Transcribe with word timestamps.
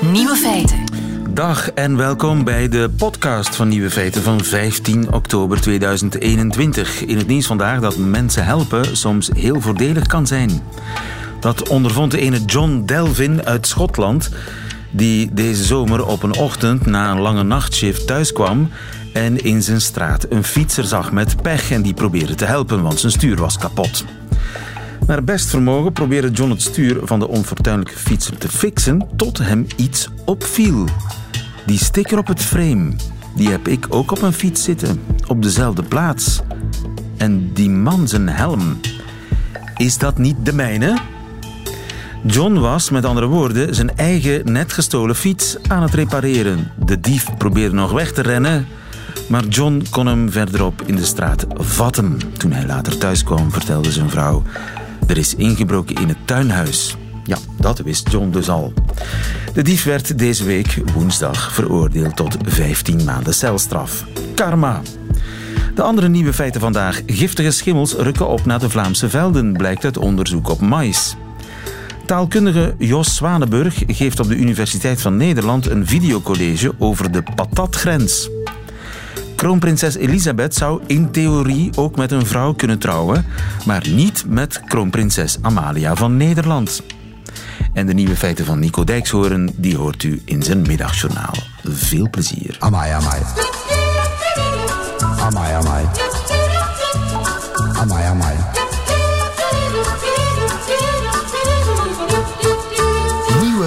Nieuwe 0.00 0.36
feiten. 0.36 0.84
Dag 1.30 1.70
en 1.70 1.96
welkom 1.96 2.44
bij 2.44 2.68
de 2.68 2.90
podcast 2.96 3.56
van 3.56 3.68
Nieuwe 3.68 3.90
Feiten 3.90 4.22
van 4.22 4.44
15 4.44 5.12
oktober 5.12 5.60
2021. 5.60 7.04
In 7.04 7.16
het 7.16 7.26
nieuws 7.26 7.46
vandaag 7.46 7.80
dat 7.80 7.96
mensen 7.96 8.44
helpen 8.44 8.96
soms 8.96 9.30
heel 9.34 9.60
voordelig 9.60 10.06
kan 10.06 10.26
zijn. 10.26 10.62
Dat 11.40 11.68
ondervond 11.68 12.10
de 12.10 12.18
ene 12.18 12.44
John 12.44 12.82
Delvin 12.86 13.44
uit 13.46 13.66
Schotland, 13.66 14.30
die 14.90 15.32
deze 15.32 15.64
zomer 15.64 16.06
op 16.06 16.22
een 16.22 16.36
ochtend 16.36 16.86
na 16.86 17.10
een 17.10 17.20
lange 17.20 17.42
nachtshift 17.42 18.06
thuis 18.06 18.32
kwam 18.32 18.70
en 19.12 19.44
in 19.44 19.62
zijn 19.62 19.80
straat 19.80 20.26
een 20.28 20.44
fietser 20.44 20.84
zag 20.84 21.12
met 21.12 21.42
pech 21.42 21.70
en 21.70 21.82
die 21.82 21.94
probeerde 21.94 22.34
te 22.34 22.44
helpen, 22.44 22.82
want 22.82 23.00
zijn 23.00 23.12
stuur 23.12 23.36
was 23.36 23.58
kapot. 23.58 24.04
Naar 25.08 25.24
best 25.24 25.50
vermogen 25.50 25.92
probeerde 25.92 26.30
John 26.30 26.50
het 26.50 26.62
stuur 26.62 26.98
van 27.02 27.18
de 27.18 27.28
onfortuinlijke 27.28 27.98
fietser 27.98 28.38
te 28.38 28.48
fixen 28.48 29.08
tot 29.16 29.38
hem 29.38 29.66
iets 29.76 30.08
opviel. 30.24 30.86
Die 31.66 31.78
sticker 31.78 32.18
op 32.18 32.26
het 32.26 32.42
frame, 32.42 32.92
die 33.34 33.48
heb 33.48 33.68
ik 33.68 33.86
ook 33.88 34.10
op 34.10 34.22
een 34.22 34.32
fiets 34.32 34.62
zitten, 34.62 35.00
op 35.26 35.42
dezelfde 35.42 35.82
plaats. 35.82 36.40
En 37.16 37.52
die 37.52 37.70
man 37.70 38.08
zijn 38.08 38.28
helm, 38.28 38.80
is 39.76 39.98
dat 39.98 40.18
niet 40.18 40.36
de 40.42 40.52
mijne? 40.52 40.98
John 42.22 42.54
was, 42.54 42.90
met 42.90 43.04
andere 43.04 43.26
woorden, 43.26 43.74
zijn 43.74 43.96
eigen 43.96 44.52
net 44.52 44.72
gestolen 44.72 45.16
fiets 45.16 45.56
aan 45.68 45.82
het 45.82 45.94
repareren. 45.94 46.72
De 46.84 47.00
dief 47.00 47.36
probeerde 47.38 47.74
nog 47.74 47.92
weg 47.92 48.12
te 48.12 48.22
rennen, 48.22 48.66
maar 49.28 49.44
John 49.44 49.86
kon 49.90 50.06
hem 50.06 50.30
verderop 50.30 50.82
in 50.86 50.96
de 50.96 51.04
straat 51.04 51.46
vatten. 51.54 52.20
Toen 52.36 52.52
hij 52.52 52.66
later 52.66 52.98
thuis 52.98 53.24
kwam, 53.24 53.52
vertelde 53.52 53.92
zijn 53.92 54.10
vrouw: 54.10 54.42
Er 55.08 55.16
is 55.16 55.34
ingebroken 55.34 55.96
in 55.96 56.08
het 56.08 56.16
tuinhuis. 56.24 56.96
Ja, 57.24 57.36
dat 57.60 57.78
wist 57.78 58.10
John 58.10 58.30
dus 58.30 58.48
al. 58.48 58.72
De 59.54 59.62
dief 59.62 59.84
werd 59.84 60.18
deze 60.18 60.44
week 60.44 60.82
woensdag 60.94 61.52
veroordeeld 61.52 62.16
tot 62.16 62.36
15 62.42 63.04
maanden 63.04 63.34
celstraf. 63.34 64.04
Karma. 64.34 64.82
De 65.74 65.82
andere 65.82 66.08
nieuwe 66.08 66.32
feiten 66.32 66.60
vandaag. 66.60 67.02
Giftige 67.06 67.50
schimmels 67.50 67.94
rukken 67.94 68.28
op 68.28 68.44
naar 68.44 68.58
de 68.58 68.70
Vlaamse 68.70 69.08
velden, 69.08 69.52
blijkt 69.52 69.84
uit 69.84 69.98
onderzoek 69.98 70.48
op 70.48 70.60
mais. 70.60 71.16
Taalkundige 72.06 72.74
Jos 72.78 73.14
Zwanenburg 73.14 73.82
geeft 73.86 74.20
op 74.20 74.28
de 74.28 74.36
Universiteit 74.36 75.00
van 75.00 75.16
Nederland 75.16 75.66
een 75.66 75.86
videocollege 75.86 76.74
over 76.78 77.12
de 77.12 77.22
patatgrens. 77.34 78.30
Kroonprinses 79.38 79.94
Elisabeth 79.94 80.54
zou 80.54 80.80
in 80.86 81.10
theorie 81.10 81.70
ook 81.76 81.96
met 81.96 82.12
een 82.12 82.26
vrouw 82.26 82.52
kunnen 82.54 82.78
trouwen, 82.78 83.24
maar 83.66 83.88
niet 83.88 84.24
met 84.26 84.60
kroonprinses 84.64 85.38
Amalia 85.40 85.94
van 85.94 86.16
Nederland. 86.16 86.82
En 87.72 87.86
de 87.86 87.94
nieuwe 87.94 88.16
feiten 88.16 88.44
van 88.44 88.58
Nico 88.58 88.84
Dijkshoorn, 88.84 89.50
die 89.56 89.76
hoort 89.76 90.02
u 90.02 90.22
in 90.24 90.42
zijn 90.42 90.62
middagjournaal. 90.62 91.34
Veel 91.64 92.10
plezier. 92.10 92.56
Amai, 92.58 92.92
amai. 92.92 93.20
Amai, 95.20 95.52
amai. 95.52 95.84
Amai, 97.72 98.04
amai. 98.04 98.57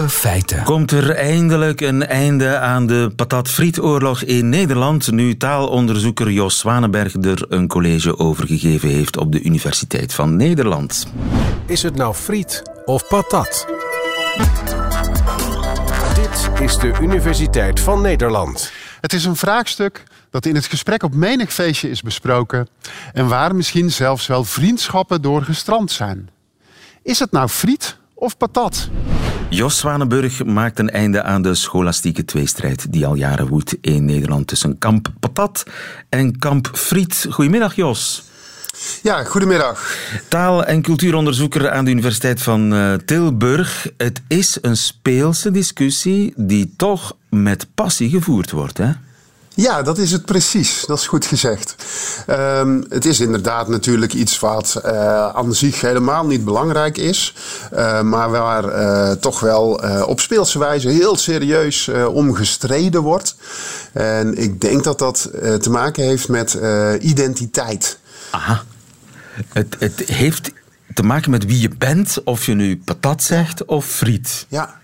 Nieuwe 0.01 0.15
feiten. 0.15 0.63
Komt 0.63 0.91
er 0.91 1.15
eindelijk 1.15 1.81
een 1.81 2.07
einde 2.07 2.57
aan 2.57 2.87
de 2.87 3.11
patatfrietoorlog 3.15 4.23
in 4.23 4.49
Nederland, 4.49 5.11
nu 5.11 5.37
taalonderzoeker 5.37 6.31
Jos 6.31 6.59
Zwanenberg 6.59 7.13
er 7.13 7.45
een 7.49 7.67
college 7.67 8.17
over 8.17 8.47
gegeven 8.47 8.89
heeft 8.89 9.17
op 9.17 9.31
de 9.31 9.41
Universiteit 9.41 10.13
van 10.13 10.35
Nederland. 10.35 11.07
Is 11.65 11.83
het 11.83 11.95
nou 11.95 12.13
friet 12.13 12.61
of 12.85 13.07
patat? 13.07 13.67
Dit 16.15 16.61
is 16.61 16.77
de 16.77 16.93
Universiteit 17.01 17.79
van 17.79 18.01
Nederland. 18.01 18.71
Het 19.01 19.13
is 19.13 19.25
een 19.25 19.35
vraagstuk 19.35 20.03
dat 20.29 20.45
in 20.45 20.55
het 20.55 20.65
gesprek 20.65 21.03
op 21.03 21.13
menig 21.13 21.53
feestje 21.53 21.89
is 21.89 22.01
besproken 22.01 22.67
en 23.13 23.27
waar 23.27 23.55
misschien 23.55 23.91
zelfs 23.91 24.27
wel 24.27 24.43
vriendschappen 24.43 25.21
door 25.21 25.41
gestrand 25.41 25.91
zijn. 25.91 26.29
Is 27.03 27.19
het 27.19 27.31
nou 27.31 27.47
friet 27.47 27.97
of 28.13 28.37
patat? 28.37 28.89
Jos 29.53 29.77
Zwanenburg 29.77 30.45
maakt 30.45 30.79
een 30.79 30.89
einde 30.89 31.23
aan 31.23 31.41
de 31.41 31.55
scholastieke 31.55 32.25
tweestrijd 32.25 32.91
die 32.91 33.05
al 33.05 33.15
jaren 33.15 33.47
woedt 33.47 33.77
in 33.81 34.05
Nederland 34.05 34.47
tussen 34.47 34.77
kamp 34.77 35.07
patat 35.19 35.63
en 36.09 36.39
kamp 36.39 36.69
friet. 36.73 37.25
Goedemiddag 37.29 37.75
Jos. 37.75 38.23
Ja, 39.03 39.23
goedemiddag. 39.23 39.95
Taal- 40.27 40.63
en 40.63 40.81
cultuuronderzoeker 40.81 41.71
aan 41.71 41.85
de 41.85 41.91
Universiteit 41.91 42.41
van 42.41 42.73
eh, 42.73 42.93
Tilburg. 42.93 43.87
Het 43.97 44.21
is 44.27 44.57
een 44.61 44.77
speelse 44.77 45.51
discussie 45.51 46.33
die 46.35 46.73
toch 46.77 47.15
met 47.29 47.67
passie 47.75 48.09
gevoerd 48.09 48.51
wordt, 48.51 48.77
hè? 48.77 48.91
Ja, 49.61 49.81
dat 49.81 49.97
is 49.97 50.11
het 50.11 50.25
precies. 50.25 50.83
Dat 50.85 50.97
is 50.97 51.07
goed 51.07 51.25
gezegd. 51.25 51.75
Ehm, 52.27 52.81
het 52.89 53.05
is 53.05 53.19
inderdaad 53.19 53.67
natuurlijk 53.67 54.13
iets 54.13 54.39
wat 54.39 54.75
eh, 54.83 55.27
aan 55.27 55.53
zich 55.53 55.81
helemaal 55.81 56.25
niet 56.25 56.45
belangrijk 56.45 56.97
is. 56.97 57.33
eh, 57.71 58.01
maar 58.01 58.29
waar 58.29 58.63
eh, 58.63 59.11
toch 59.11 59.39
wel 59.39 59.81
op 60.05 60.19
speelse 60.19 60.59
wijze 60.59 60.89
heel 60.89 61.17
serieus 61.17 61.89
om 62.13 62.33
gestreden 62.33 63.01
wordt. 63.01 63.35
En 63.93 64.37
ik 64.37 64.61
denk 64.61 64.83
dat 64.83 64.99
dat 64.99 65.29
te 65.59 65.69
maken 65.69 66.03
heeft 66.03 66.27
met 66.27 66.57
identiteit. 66.99 67.99
Aha. 68.31 68.63
Het, 69.47 69.75
het 69.79 69.99
heeft 69.99 70.51
te 70.93 71.03
maken 71.03 71.31
met 71.31 71.45
wie 71.45 71.61
je 71.61 71.69
bent, 71.77 72.17
of 72.23 72.45
je 72.45 72.53
nu 72.53 72.81
patat 72.85 73.23
zegt 73.23 73.65
of 73.65 73.85
friet. 73.85 74.45
Ja. 74.49 74.80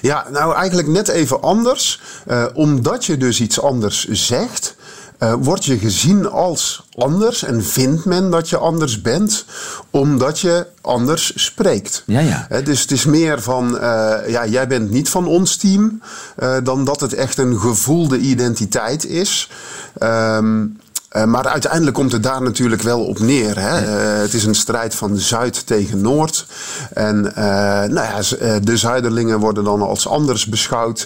Ja, 0.00 0.26
nou 0.30 0.54
eigenlijk 0.54 0.88
net 0.88 1.08
even 1.08 1.42
anders. 1.42 2.00
Eh, 2.26 2.44
omdat 2.54 3.04
je 3.04 3.16
dus 3.16 3.40
iets 3.40 3.60
anders 3.60 4.08
zegt, 4.08 4.76
eh, 5.20 5.34
word 5.40 5.64
je 5.64 5.78
gezien 5.78 6.30
als 6.30 6.84
anders 6.96 7.42
en 7.42 7.64
vindt 7.64 8.04
men 8.04 8.30
dat 8.30 8.48
je 8.48 8.56
anders 8.56 9.02
bent, 9.02 9.44
omdat 9.90 10.40
je 10.40 10.66
anders 10.80 11.32
spreekt. 11.34 12.02
Ja, 12.06 12.20
ja. 12.20 12.46
Hè, 12.48 12.62
dus 12.62 12.80
het 12.80 12.90
is 12.90 13.04
meer 13.04 13.42
van, 13.42 13.78
eh, 13.78 14.18
ja, 14.28 14.46
jij 14.46 14.66
bent 14.66 14.90
niet 14.90 15.08
van 15.08 15.26
ons 15.26 15.56
team, 15.56 16.02
eh, 16.36 16.56
dan 16.62 16.84
dat 16.84 17.00
het 17.00 17.14
echt 17.14 17.38
een 17.38 17.60
gevoelde 17.60 18.18
identiteit 18.18 19.06
is. 19.06 19.50
Ehm, 19.98 20.66
eh, 21.10 21.24
maar 21.24 21.46
uiteindelijk 21.46 21.94
komt 21.94 22.12
het 22.12 22.22
daar 22.22 22.42
natuurlijk 22.42 22.82
wel 22.82 23.04
op 23.04 23.18
neer. 23.18 23.58
Hè? 23.58 23.78
Eh, 23.78 24.20
het 24.20 24.34
is 24.34 24.44
een 24.44 24.54
strijd 24.54 24.94
van 24.94 25.18
Zuid 25.18 25.66
tegen 25.66 26.00
Noord. 26.00 26.46
En 26.92 27.34
eh, 27.34 27.44
nou 27.88 27.94
ja, 27.94 28.18
de 28.60 28.76
Zuiderlingen 28.76 29.38
worden 29.38 29.64
dan 29.64 29.82
als 29.82 30.08
anders 30.08 30.46
beschouwd. 30.46 31.02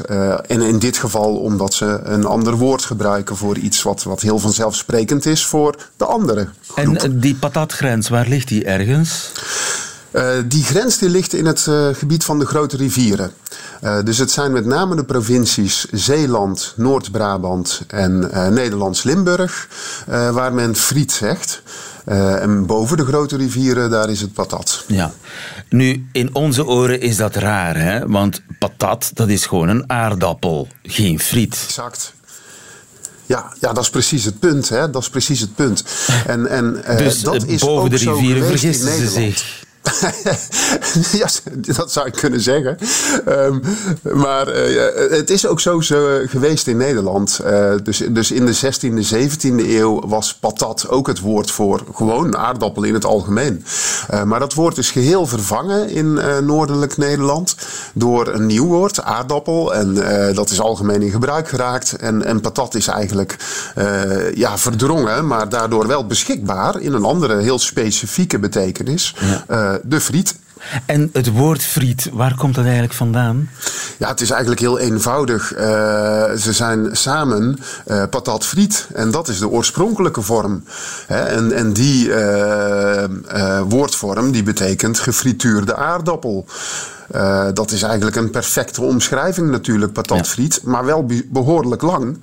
En 0.47 0.63
in 0.63 0.79
dit 0.79 0.97
geval 0.97 1.37
omdat 1.37 1.75
ze 1.75 2.01
een 2.03 2.25
ander 2.25 2.57
woord 2.57 2.85
gebruiken 2.85 3.37
voor 3.37 3.57
iets 3.57 3.83
wat, 3.83 4.03
wat 4.03 4.21
heel 4.21 4.39
vanzelfsprekend 4.39 5.27
is 5.27 5.47
voor 5.47 5.77
de 5.97 6.05
andere 6.05 6.49
groep. 6.67 6.97
En 6.97 7.21
die 7.21 7.35
patatgrens, 7.35 8.09
waar 8.09 8.29
ligt 8.29 8.49
die 8.49 8.65
ergens? 8.65 9.33
Eh, 10.15 10.29
die 10.47 10.65
grens 10.65 10.99
die 10.99 11.09
ligt 11.09 11.33
in 11.33 11.47
het 11.47 11.67
eh, 11.67 11.89
gebied 11.93 12.25
van 12.25 12.39
de 12.39 12.47
grote 12.47 12.77
rivieren. 12.77 13.33
Eh, 13.81 13.99
dus 14.05 14.19
het 14.19 14.31
zijn 14.31 14.53
met 14.53 14.65
name 14.65 14.97
de 14.97 15.05
provincies 15.05 15.87
Zeeland, 15.91 16.73
Noord-Brabant 16.77 17.83
en 17.87 18.31
Nederlands-Limburg, 18.55 19.69
eh, 20.07 20.31
waar 20.31 20.53
men 20.53 20.77
friet 20.77 21.13
zegt. 21.13 21.63
En 22.05 22.67
boven 22.67 22.97
de 22.97 23.05
grote 23.05 23.37
rivieren, 23.37 23.91
daar 23.91 24.11
is 24.11 24.21
het 24.21 24.33
patat. 24.33 24.85
Ja. 24.87 25.13
Nu, 25.69 26.07
in 26.13 26.35
onze 26.35 26.67
oren 26.67 27.01
is 27.01 27.17
dat 27.17 27.35
raar, 27.35 27.77
hè? 27.77 28.07
Want 28.07 28.43
patat, 28.59 29.11
dat 29.15 29.29
is 29.29 29.47
gewoon 29.47 29.69
een 29.69 29.91
aardappel, 29.91 30.69
geen 30.83 31.21
friet. 31.21 31.63
Exact. 31.67 32.13
Ja, 33.27 33.53
ja, 33.61 33.73
dat 33.73 33.83
is 33.83 33.91
precies 33.91 34.25
het 34.25 34.39
punt. 34.39 34.69
Hè? 34.69 34.91
Dat 34.91 35.03
is 35.03 35.09
precies 35.09 35.41
het 35.41 35.55
punt. 35.55 35.85
En, 36.27 36.47
en, 36.47 36.83
Dus 36.97 37.21
dat 37.21 37.47
is 37.47 37.61
boven 37.61 37.83
ook 37.83 37.91
de 37.91 37.97
rivieren 37.97 38.47
vergissen 38.47 38.93
ze 38.99 39.09
zich. 39.09 39.64
ja, 41.21 41.29
dat 41.75 41.93
zou 41.93 42.07
ik 42.07 42.13
kunnen 42.13 42.41
zeggen. 42.41 42.79
Ehm, 43.25 43.59
maar 44.03 44.49
eh, 44.49 45.11
het 45.11 45.31
is 45.31 45.47
ook 45.47 45.61
zo, 45.61 45.81
zo 45.81 46.21
geweest 46.27 46.67
in 46.67 46.77
Nederland. 46.77 47.39
Eh, 47.39 47.75
dus, 47.83 48.03
dus 48.11 48.31
in 48.31 48.47
de 48.47 48.55
16e, 48.55 49.15
17e 49.15 49.69
eeuw 49.69 50.01
was 50.07 50.35
patat 50.35 50.89
ook 50.89 51.07
het 51.07 51.21
woord 51.21 51.51
voor 51.51 51.83
gewoon 51.95 52.37
aardappel 52.37 52.83
in 52.83 52.95
het 52.95 53.05
algemeen. 53.05 53.65
Eh, 54.09 54.23
maar 54.23 54.41
dat 54.41 54.55
woord 54.55 54.79
is 54.79 54.91
geheel 54.91 55.27
vervangen 55.27 55.89
in 55.89 56.19
eh, 56.19 56.39
noordelijk 56.39 56.97
Nederland 56.97 57.57
door 57.95 58.29
een 58.29 58.47
nieuw 58.47 58.67
woord, 58.67 59.03
aardappel. 59.03 59.75
En 59.75 60.03
eh, 60.29 60.35
dat 60.35 60.51
is 60.51 60.61
algemeen 60.61 61.03
in 61.03 61.11
gebruik 61.11 61.49
geraakt. 61.49 61.93
En, 61.93 62.25
en 62.25 62.41
patat 62.41 62.75
is 62.75 62.87
eigenlijk 62.87 63.37
eh, 63.75 64.35
ja, 64.35 64.59
verdrongen, 64.59 65.27
maar 65.27 65.49
daardoor 65.49 65.87
wel 65.87 66.07
beschikbaar 66.07 66.81
in 66.81 66.93
een 66.93 67.05
andere 67.05 67.41
heel 67.41 67.59
specifieke 67.59 68.39
betekenis. 68.39 69.17
Eh, 69.47 69.74
de 69.83 70.01
friet. 70.01 70.35
En 70.87 71.11
het 71.13 71.31
woord 71.33 71.63
friet, 71.63 72.11
waar 72.13 72.35
komt 72.37 72.55
dat 72.55 72.65
eigenlijk 72.65 72.95
vandaan? 72.95 73.51
Ja, 73.99 74.09
het 74.09 74.21
is 74.21 74.31
eigenlijk 74.31 74.61
heel 74.61 74.79
eenvoudig. 74.79 75.53
Eh, 75.53 75.67
ze 76.33 76.53
zijn 76.53 76.89
samen 76.93 77.59
eh, 77.87 78.03
patat 78.11 78.47
friet. 78.47 78.89
En 78.95 79.11
dat 79.11 79.29
is 79.29 79.39
de 79.39 79.49
oorspronkelijke 79.49 80.23
vorm. 80.23 80.65
Hè, 81.07 81.19
en, 81.21 81.53
en 81.53 81.73
die 81.73 82.13
eh, 82.15 83.05
eh, 83.05 83.63
woordvorm 83.69 84.33
die 84.33 84.43
betekent 84.43 84.99
gefrituurde 84.99 85.77
aardappel. 85.77 86.47
Eh, 87.15 87.47
dat 87.53 87.71
is 87.71 87.83
eigenlijk 87.83 88.17
een 88.17 88.31
perfecte 88.31 88.83
omschrijving 88.83 89.51
natuurlijk, 89.51 89.93
patatfriet. 89.93 90.61
Maar 90.65 90.85
wel 90.85 91.07
be- 91.07 91.27
behoorlijk 91.31 91.83
lang. 91.83 92.19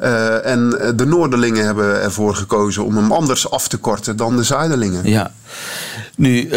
Eh, 0.00 0.46
en 0.46 0.80
eh, 0.80 0.90
de 0.96 1.06
Noorderlingen 1.06 1.64
hebben 1.64 2.02
ervoor 2.02 2.34
gekozen 2.34 2.84
om 2.84 2.96
hem 2.96 3.12
anders 3.12 3.50
af 3.50 3.68
te 3.68 3.76
korten 3.76 4.16
dan 4.16 4.36
de 4.36 4.42
Zuiderlingen. 4.42 5.08
Ja. 5.10 5.32
Nu, 6.16 6.50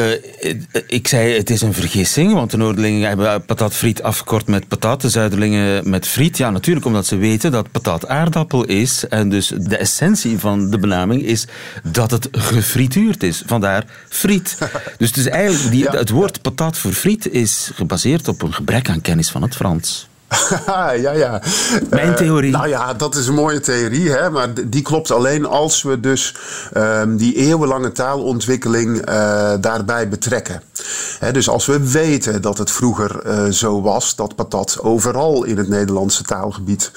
ik 0.87 1.07
zei 1.07 1.37
het 1.37 1.49
is 1.49 1.61
een 1.61 1.73
vergissing, 1.73 2.33
want 2.33 2.51
de 2.51 2.57
Noorderlingen 2.57 3.07
hebben 3.07 3.45
patatfriet 3.45 4.03
afgekort 4.03 4.47
met 4.47 4.67
patat, 4.67 5.01
de 5.01 5.09
Zuiderlingen 5.09 5.89
met 5.89 6.07
friet. 6.07 6.37
Ja, 6.37 6.49
natuurlijk 6.49 6.85
omdat 6.85 7.05
ze 7.05 7.15
weten 7.17 7.51
dat 7.51 7.71
patat 7.71 8.07
aardappel 8.07 8.65
is. 8.65 9.07
En 9.07 9.29
dus 9.29 9.53
de 9.57 9.77
essentie 9.77 10.39
van 10.39 10.69
de 10.69 10.77
benaming 10.79 11.23
is 11.23 11.47
dat 11.83 12.11
het 12.11 12.27
gefrituurd 12.31 13.23
is. 13.23 13.43
Vandaar 13.45 13.85
friet. 14.09 14.57
Dus 14.97 15.07
het, 15.07 15.17
is 15.17 15.27
eigenlijk 15.27 15.71
die, 15.71 15.83
Ja. 15.83 15.91
het 15.91 16.09
woord 16.09 16.41
patat 16.41 16.77
voor 16.77 16.91
friet 16.93 17.27
is 17.31 17.71
gebaseerd 17.79 18.27
op 18.27 18.41
een 18.41 18.53
gebrek 18.53 18.89
aan 18.89 19.01
kennis 19.01 19.29
van 19.31 19.41
het 19.41 19.55
Frans. 19.55 20.08
ja, 21.05 21.11
ja. 21.11 21.41
Mijn 21.89 22.07
Eh, 22.09 22.13
theorie. 22.15 22.51
nou 22.51 22.67
ja, 22.67 22.93
dat 22.93 23.15
is 23.15 23.27
een 23.27 23.33
mooie 23.33 23.59
theorie, 23.59 24.09
hè? 24.11 24.29
maar 24.29 24.47
die 24.67 24.81
klopt 24.81 25.11
alleen 25.11 25.45
als 25.45 25.81
we 25.83 25.99
dus 25.99 26.35
ehm, 26.73 27.15
die 27.15 27.35
eeuwenlange 27.35 27.91
taalontwikkeling 27.91 28.97
eh, 29.01 29.51
daarbij 29.59 30.09
betrekken. 30.09 30.61
Hè, 31.19 31.31
dus 31.31 31.49
als 31.49 31.65
we 31.65 31.89
weten 31.91 32.41
dat 32.41 32.57
het 32.57 32.71
vroeger 32.71 33.19
eh, 33.19 33.45
zo 33.49 33.81
was 33.81 34.15
dat 34.15 34.35
patat 34.35 34.77
overal 34.81 35.43
in 35.43 35.57
het 35.57 35.67
Nederlandse 35.69 36.23
taalgebied 36.23 36.91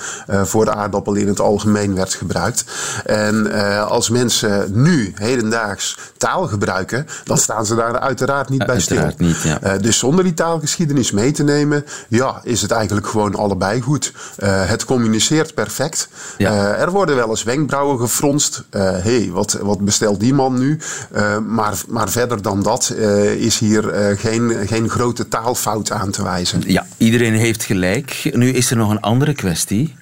voor 0.44 0.70
aardappel 0.70 1.14
in 1.14 1.28
het 1.28 1.40
algemeen 1.40 1.94
werd 1.94 2.14
gebruikt. 2.14 2.64
En 3.04 3.52
als 3.88 4.08
mensen 4.10 4.66
nu 4.82 5.12
hedendaags 5.14 5.98
taal 6.16 6.46
gebruiken, 6.46 7.06
dan 7.24 7.38
staan 7.38 7.66
ze 7.66 7.74
daar 7.74 7.98
uiteraard 7.98 8.48
niet 8.48 8.66
bij 8.66 8.80
stil. 8.80 8.96
Uiteraard 8.98 9.18
niet, 9.28 9.58
ja. 9.60 9.78
Dus 9.78 9.98
zonder 9.98 10.24
die 10.24 10.34
taalgeschiedenis 10.34 11.10
mee 11.10 11.30
te 11.32 11.42
nemen, 11.42 11.84
ja, 12.08 12.40
is 12.42 12.62
het 12.62 12.70
eigenlijk 12.70 13.06
gewoon 13.06 13.21
allebei 13.30 13.80
goed. 13.80 14.12
Eh, 14.36 14.68
het 14.68 14.84
communiceert 14.84 15.54
perfect. 15.54 16.08
Ja. 16.38 16.50
Eh, 16.50 16.80
er 16.80 16.90
worden 16.90 17.16
wel 17.16 17.28
eens 17.28 17.42
wenkbrauwen 17.42 17.98
gefronst. 17.98 18.64
Hé, 18.70 18.80
hey, 18.80 19.30
wat, 19.30 19.52
wat 19.62 19.80
bestelt 19.80 20.20
die 20.20 20.34
man 20.34 20.58
nu? 20.58 20.78
Eh, 21.12 21.38
maar, 21.38 21.80
maar 21.88 22.10
verder 22.10 22.42
dan 22.42 22.62
dat 22.62 22.88
eh, 22.88 23.32
is 23.34 23.58
hier 23.58 23.88
eh, 23.90 24.18
geen, 24.18 24.66
geen 24.66 24.88
grote 24.88 25.28
taalfout 25.28 25.90
aan 25.90 26.10
te 26.10 26.22
wijzen. 26.22 26.62
Ja, 26.66 26.86
iedereen 26.96 27.34
heeft 27.34 27.64
gelijk. 27.64 28.30
Nu 28.32 28.48
is 28.50 28.70
er 28.70 28.76
nog 28.76 28.90
een 28.90 29.00
andere 29.00 29.34
kwestie. 29.34 29.94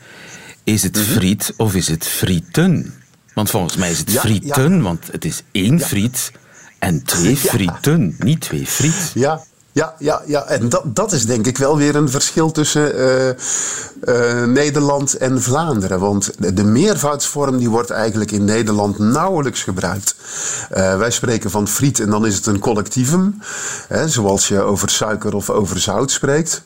Is 0.64 0.82
het 0.82 0.98
friet 0.98 1.54
of 1.56 1.74
is 1.74 1.88
het 1.88 2.06
frieten? 2.06 2.94
Want 3.34 3.50
volgens 3.50 3.76
mij 3.76 3.90
is 3.90 3.98
het 3.98 4.06
Mhm. 4.06 4.16
Ja, 4.16 4.20
frieten, 4.20 4.82
want 4.82 5.08
het 5.12 5.24
is 5.24 5.42
één 5.52 5.80
friet 5.80 6.32
en 6.78 7.02
twee 7.02 7.36
frieten, 7.36 8.16
niet 8.18 8.40
twee 8.40 8.66
friet. 8.66 9.10
Ja, 9.14 9.40
ja, 9.80 9.94
ja, 9.98 10.22
ja. 10.26 10.44
en 10.44 10.68
dat, 10.68 10.82
dat 10.84 11.12
is 11.12 11.26
denk 11.26 11.46
ik 11.46 11.58
wel 11.58 11.76
weer 11.76 11.96
een 11.96 12.08
verschil 12.10 12.50
tussen 12.50 12.94
eh, 12.94 13.28
eh, 13.30 14.48
Nederland 14.48 15.16
en 15.16 15.42
Vlaanderen. 15.42 16.00
Want 16.00 16.30
de, 16.56 16.64
meervoudsvorm 16.64 17.58
die 17.58 17.70
wordt 17.70 17.90
eigenlijk 17.90 18.30
in 18.30 18.44
Nederland 18.44 18.98
nauwelijks 18.98 19.62
gebruikt. 19.62 20.14
Eh, 20.70 20.98
wij 20.98 21.10
spreken 21.10 21.50
van 21.50 21.68
friet 21.68 22.00
en 22.00 22.10
dan 22.10 22.26
is 22.26 22.34
het 22.34 22.46
een 22.46 22.58
collectievum. 22.58 23.38
Hè, 23.88 24.08
zoals 24.08 24.48
je 24.48 24.60
over 24.60 24.90
suiker 24.90 25.34
of 25.34 25.50
over 25.50 25.80
zout 25.80 26.10
spreekt. 26.10 26.62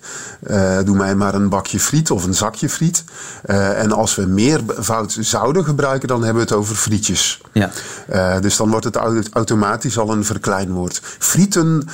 Doe 0.84 0.96
mij 0.96 1.14
maar 1.14 1.34
een 1.34 1.48
bakje 1.48 1.80
friet 1.80 2.10
of 2.10 2.24
een 2.24 2.34
zakje 2.34 2.68
friet. 2.68 3.04
En 3.44 3.92
als 3.92 4.14
we 4.14 4.26
meervoud 4.26 5.16
zouden 5.20 5.64
gebruiken, 5.64 6.08
dan 6.08 6.22
hebben 6.24 6.42
we 6.42 6.48
het 6.48 6.58
over 6.58 6.76
frietjes. 6.76 7.40
Ja. 7.52 7.70
Dus 8.40 8.56
dan 8.56 8.70
wordt 8.70 8.84
het 8.84 8.96
au- 8.96 9.22
automatisch 9.32 9.98
al 9.98 10.10
een 10.10 10.24
verkleinwoord. 10.24 11.00
Frieten, 11.18 11.88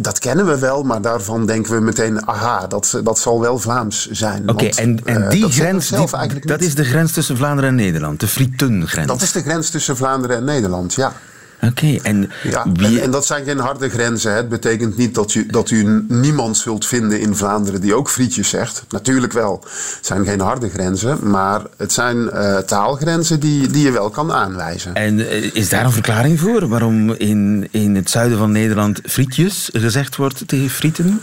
dat 0.00 0.18
kennen 0.18 0.46
we 0.46 0.58
wel, 0.58 0.82
maar 0.82 1.00
daarvan 1.00 1.46
denken 1.46 1.72
we 1.74 1.80
meteen, 1.80 2.26
aha, 2.28 2.66
dat, 2.66 3.00
dat 3.04 3.18
zal 3.18 3.40
wel 3.40 3.58
Vlaams 3.58 4.08
zijn. 4.10 4.48
Oké, 4.50 4.64
en, 4.64 5.00
en 5.04 5.22
eh, 5.22 5.30
die 5.30 5.44
we 5.44 5.50
grens, 5.50 5.88
die- 5.88 5.96
eigenlijk 5.98 6.46
dat 6.46 6.60
is 6.60 6.74
de 6.74 6.84
grens 6.84 7.12
tussen 7.12 7.36
Vlaanderen 7.36 7.70
en 7.70 7.76
Nederland, 7.76 8.20
de 8.20 8.26
frietengrens. 8.28 9.06
Dat 9.06 9.22
is 9.22 9.32
de 9.32 9.42
grens 9.42 9.70
tussen 9.70 9.96
Vlaanderen 9.96 10.36
en 10.36 10.44
Nederland, 10.44 10.94
ja. 10.94 11.12
Oké, 11.62 11.98
en 12.02 12.30
Ja, 12.42 12.66
wie... 12.72 12.98
en, 12.98 13.02
en 13.02 13.10
dat 13.10 13.26
zijn 13.26 13.44
geen 13.44 13.58
harde 13.58 13.88
grenzen. 13.88 14.30
Hè. 14.30 14.36
Het 14.36 14.48
betekent 14.48 14.96
niet 14.96 15.14
dat 15.14 15.34
u, 15.34 15.46
dat 15.46 15.70
u 15.70 16.04
niemand 16.08 16.56
zult 16.56 16.86
vinden 16.86 17.20
in 17.20 17.36
Vlaanderen 17.36 17.80
die 17.80 17.94
ook 17.94 18.10
frietjes 18.10 18.48
zegt. 18.48 18.84
Natuurlijk 18.88 19.32
wel. 19.32 19.64
Het 19.96 20.06
zijn 20.06 20.24
geen 20.24 20.40
harde 20.40 20.68
grenzen, 20.68 21.30
maar 21.30 21.62
het 21.76 21.92
zijn 21.92 22.30
eh, 22.30 22.58
taalgrenzen 22.58 23.40
die, 23.40 23.66
die 23.66 23.84
je 23.84 23.90
wel 23.90 24.10
kan 24.10 24.32
aanwijzen. 24.32 24.94
En 24.94 25.28
eh, 25.28 25.54
is 25.54 25.68
daar 25.68 25.84
een 25.84 25.92
verklaring 25.92 26.40
voor 26.40 26.68
waarom 26.68 27.10
in, 27.10 27.68
in 27.70 27.94
het 27.94 28.10
zuiden 28.10 28.38
van 28.38 28.52
Nederland 28.52 29.00
frietjes 29.04 29.70
gezegd 29.72 30.16
wordt 30.16 30.48
tegen 30.48 30.70
frieten? 30.70 31.20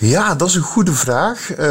Ja, 0.00 0.34
dat 0.34 0.48
is 0.48 0.54
een 0.54 0.62
goede 0.62 0.92
vraag. 0.92 1.52
Eh, 1.52 1.68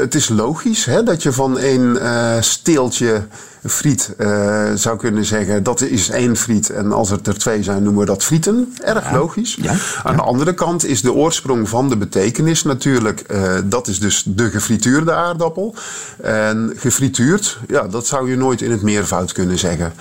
het 0.00 0.14
is 0.14 0.28
logisch 0.28 0.84
hè, 0.84 1.02
dat 1.02 1.22
je 1.22 1.32
van 1.32 1.58
één 1.58 2.00
eh, 2.00 2.40
steeltje 2.40 3.26
friet 3.64 4.14
eh, 4.18 4.72
zou 4.74 4.98
kunnen 4.98 5.24
zeggen 5.24 5.62
dat 5.62 5.80
is 5.80 6.08
één 6.08 6.36
friet. 6.36 6.70
En 6.70 6.92
als 6.92 7.10
het 7.10 7.26
er 7.26 7.38
twee 7.38 7.62
zijn, 7.62 7.82
noemen 7.82 8.00
we 8.00 8.06
dat 8.06 8.24
frieten. 8.24 8.74
Erg 8.80 9.12
logisch. 9.12 9.58
ja, 9.60 9.74
Aan 10.02 10.16
de 10.16 10.22
andere 10.22 10.54
kant 10.54 10.84
is 10.84 11.02
de 11.02 11.12
oorsprong 11.12 11.68
van 11.68 11.88
de 11.88 11.96
betekenis 11.96 12.62
natuurlijk, 12.62 13.24
dat 13.64 13.88
is 13.88 14.00
dus 14.00 14.22
de 14.26 14.50
gefrituurde 14.50 15.12
aardappel. 15.12 15.74
En 16.22 16.72
gefrituurd, 16.76 17.58
ja, 17.68 17.86
dat 17.88 18.06
zou 18.06 18.30
je 18.30 18.36
nooit 18.36 18.62
in 18.62 18.70
het 18.70 18.82
meervoud 18.82 19.32
kunnen 19.32 19.58
zeggen. 19.58 19.92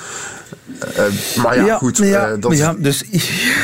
Eh, 0.79 1.03
maar 1.43 1.65
ja, 1.65 1.77
goed, 1.77 1.97
ja, 1.97 2.27
eh, 2.27 2.41
dat 2.41 2.57
ja, 2.57 2.69
een 2.69 2.81
dus... 2.81 3.03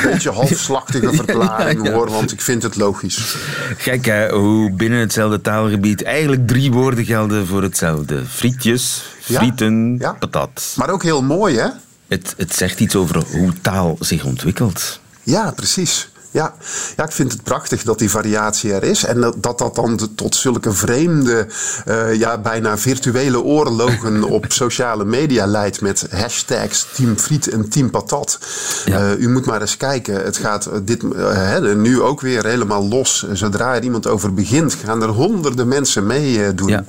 beetje 0.04 0.30
halfslachtige 0.40 1.12
verklaring 1.12 1.88
hoor, 1.88 2.10
want 2.10 2.32
ik 2.32 2.40
vind 2.40 2.62
het 2.62 2.76
logisch. 2.76 3.36
Kijk 3.82 4.04
hè, 4.06 4.30
hoe 4.30 4.72
binnen 4.72 5.00
hetzelfde 5.00 5.40
taalgebied 5.40 6.02
eigenlijk 6.02 6.48
drie 6.48 6.72
woorden 6.72 7.04
gelden 7.04 7.46
voor 7.46 7.62
hetzelfde. 7.62 8.24
Frietjes, 8.28 9.02
frieten, 9.20 10.02
patat. 10.18 10.74
Maar 10.76 10.90
ook 10.90 11.02
heel 11.02 11.22
mooi, 11.22 11.58
hè? 11.58 11.68
Het, 12.08 12.34
het 12.36 12.54
zegt 12.54 12.80
iets 12.80 12.96
over 12.96 13.24
hoe 13.30 13.52
taal 13.60 13.96
zich 14.00 14.24
ontwikkelt. 14.24 15.00
Ja, 15.22 15.50
precies. 15.50 16.11
Ja. 16.32 16.54
ja, 16.96 17.04
ik 17.04 17.12
vind 17.12 17.32
het 17.32 17.42
prachtig 17.42 17.82
dat 17.82 17.98
die 17.98 18.10
variatie 18.10 18.72
er 18.72 18.82
is. 18.82 19.04
En 19.04 19.20
dat 19.20 19.58
dat, 19.58 19.74
dan 19.74 20.08
tot 20.14 20.34
zulke 20.36 20.72
vreemde, 20.72 21.46
eh, 21.84 22.14
ja, 22.14 22.38
bijna 22.38 22.78
virtuele 22.78 23.42
oorlogen 23.42 24.22
op 24.38 24.44
sociale 24.48 25.04
media 25.04 25.46
leidt 25.46 25.80
met 25.80 26.06
hashtags 26.10 26.86
Team 26.94 27.18
Friet 27.18 27.48
en 27.48 27.68
Team 27.68 27.90
Patat. 27.90 28.38
Ja. 28.84 28.98
Eh, 28.98 29.18
u 29.18 29.28
moet 29.28 29.46
maar 29.46 29.60
eens 29.60 29.76
kijken. 29.76 30.24
Het 30.24 30.36
gaat 30.36 30.66
eh, 30.66 30.78
dit, 30.82 31.02
hè, 31.16 31.74
nu 31.74 32.00
ook 32.00 32.20
weer 32.20 32.46
helemaal 32.46 32.88
los. 32.88 33.26
Zodra 33.32 33.74
er 33.74 33.82
iemand 33.82 34.06
over 34.06 34.34
begint, 34.34 34.74
gaan 34.84 35.02
er 35.02 35.08
honderden 35.08 35.68
mensen 35.68 36.06
mee 36.06 36.54
doen. 36.54 36.68
Ja. 36.68 36.84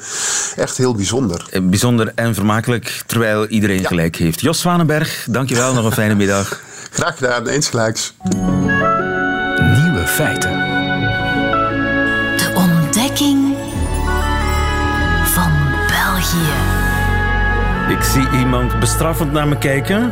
Echt 0.56 0.78
heel 0.78 0.96
bijzonder. 0.96 1.50
Bijzonder 1.64 2.12
en 2.16 2.34
vermakelijk, 2.34 3.04
terwijl 3.06 3.48
iedereen 3.48 3.82
Ja. 3.82 3.88
gelijk 3.88 4.16
heeft. 4.16 4.42
Jos 4.42 4.60
Zwanenberg, 4.60 5.26
dankjewel, 5.30 5.74
nog 5.74 5.86
een 5.86 5.92
fijne 5.92 6.16
middag. 6.16 6.60
Graag 6.92 7.18
gedaan, 7.18 7.48
eens 7.48 7.70
gelijks. 7.70 8.14
Feiten. 10.08 10.52
De 12.38 12.52
ontdekking 12.56 13.56
van 15.26 15.52
België. 15.88 16.54
Ik 17.98 18.02
zie 18.04 18.40
iemand 18.40 18.80
bestraffend 18.80 19.32
naar 19.32 19.48
me 19.48 19.58
kijken. 19.58 20.12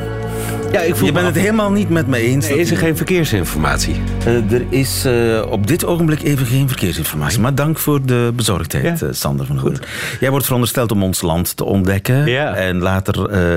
Ja, 0.71 0.79
ik 0.81 0.95
voel 0.95 1.05
Je 1.07 1.11
bent 1.13 1.25
het 1.25 1.35
helemaal 1.35 1.71
niet 1.71 1.89
met 1.89 2.07
me 2.07 2.17
eens. 2.17 2.47
Nee, 2.49 2.59
is 2.59 2.71
er 2.71 2.77
geen 2.77 2.97
verkeersinformatie? 2.97 3.95
Eh, 4.25 4.51
er 4.51 4.63
is 4.69 5.05
eh, 5.05 5.41
op 5.49 5.67
dit 5.67 5.85
ogenblik 5.85 6.21
even 6.23 6.45
geen 6.45 6.67
verkeersinformatie. 6.67 7.39
Maar 7.39 7.55
dank 7.55 7.77
voor 7.79 8.05
de 8.05 8.31
bezorgdheid, 8.35 8.99
Ja. 8.99 9.07
eh, 9.07 9.13
Sander 9.13 9.45
van 9.45 9.57
Hoorn. 9.57 9.79
Jij 10.19 10.29
wordt 10.29 10.45
verondersteld 10.45 10.91
om 10.91 11.03
ons 11.03 11.21
land 11.21 11.57
te 11.57 11.63
ontdekken. 11.63 12.25
Ja. 12.25 12.53
En 12.55 12.77
later... 12.81 13.29
eh, 13.29 13.53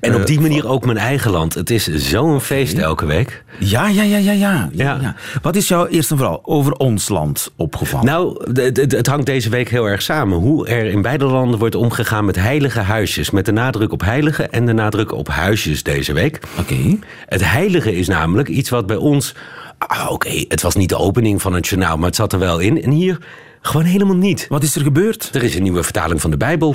En 0.00 0.14
op 0.14 0.26
die 0.26 0.40
manier 0.40 0.68
ook 0.68 0.84
mijn 0.84 0.98
eigen 0.98 1.30
land. 1.30 1.54
Het 1.54 1.70
is 1.70 1.84
zo'n 1.94 2.40
feest 2.40 2.78
elke 2.78 3.06
week. 3.06 3.44
Ja, 3.58 3.88
ja, 3.88 4.02
ja, 4.02 4.16
ja, 4.16 4.32
ja, 4.32 4.68
ja, 4.72 4.98
Ja. 5.00 5.14
Wat 5.42 5.56
is 5.56 5.68
jou 5.68 5.88
eerst 5.88 6.10
en 6.10 6.16
vooral 6.16 6.40
over 6.44 6.72
ons 6.72 7.08
land 7.08 7.52
opgevallen? 7.56 8.06
Nou, 8.06 8.52
het- 8.62 8.76
het 8.76 8.92
het 8.92 9.06
hangt 9.06 9.26
deze 9.26 9.48
week 9.48 9.68
heel 9.68 9.84
erg 9.88 10.02
samen. 10.02 10.38
Hoe 10.38 10.68
er 10.68 10.84
in 10.86 11.02
beide 11.02 11.24
landen 11.24 11.58
wordt 11.58 11.74
omgegaan 11.74 12.24
met 12.24 12.36
heilige 12.36 12.80
huisjes. 12.80 13.30
Met 13.30 13.44
de 13.44 13.52
nadruk 13.52 13.92
op 13.92 14.00
heilige 14.00 14.42
en 14.48 14.66
de 14.66 14.72
nadruk 14.72 15.12
op 15.12 15.28
huisjes 15.28 15.82
deze 15.82 16.12
week. 16.12 16.40
Oké. 16.58 16.98
Het 17.26 17.50
heilige 17.50 17.96
is 17.96 18.08
namelijk 18.08 18.48
iets 18.48 18.70
wat 18.70 18.86
bij 18.86 18.96
ons... 18.96 19.34
ah, 19.78 20.06
Oké, 20.10 20.44
het 20.48 20.62
was 20.62 20.74
niet 20.74 20.88
de 20.88 20.96
opening 20.98 21.42
van 21.42 21.54
het 21.54 21.66
journaal, 21.66 21.96
maar 21.96 22.06
het 22.06 22.16
zat 22.16 22.32
er 22.32 22.38
wel 22.38 22.58
in. 22.58 22.82
En 22.82 22.90
hier 22.90 23.18
gewoon 23.60 23.86
helemaal 23.86 24.16
niet. 24.16 24.46
Wat 24.48 24.62
is 24.62 24.74
er 24.76 24.82
gebeurd? 24.82 25.30
Er 25.32 25.42
is 25.42 25.54
een 25.54 25.62
nieuwe 25.62 25.82
vertaling 25.82 26.20
van 26.20 26.30
de 26.30 26.36
Bijbel. 26.36 26.74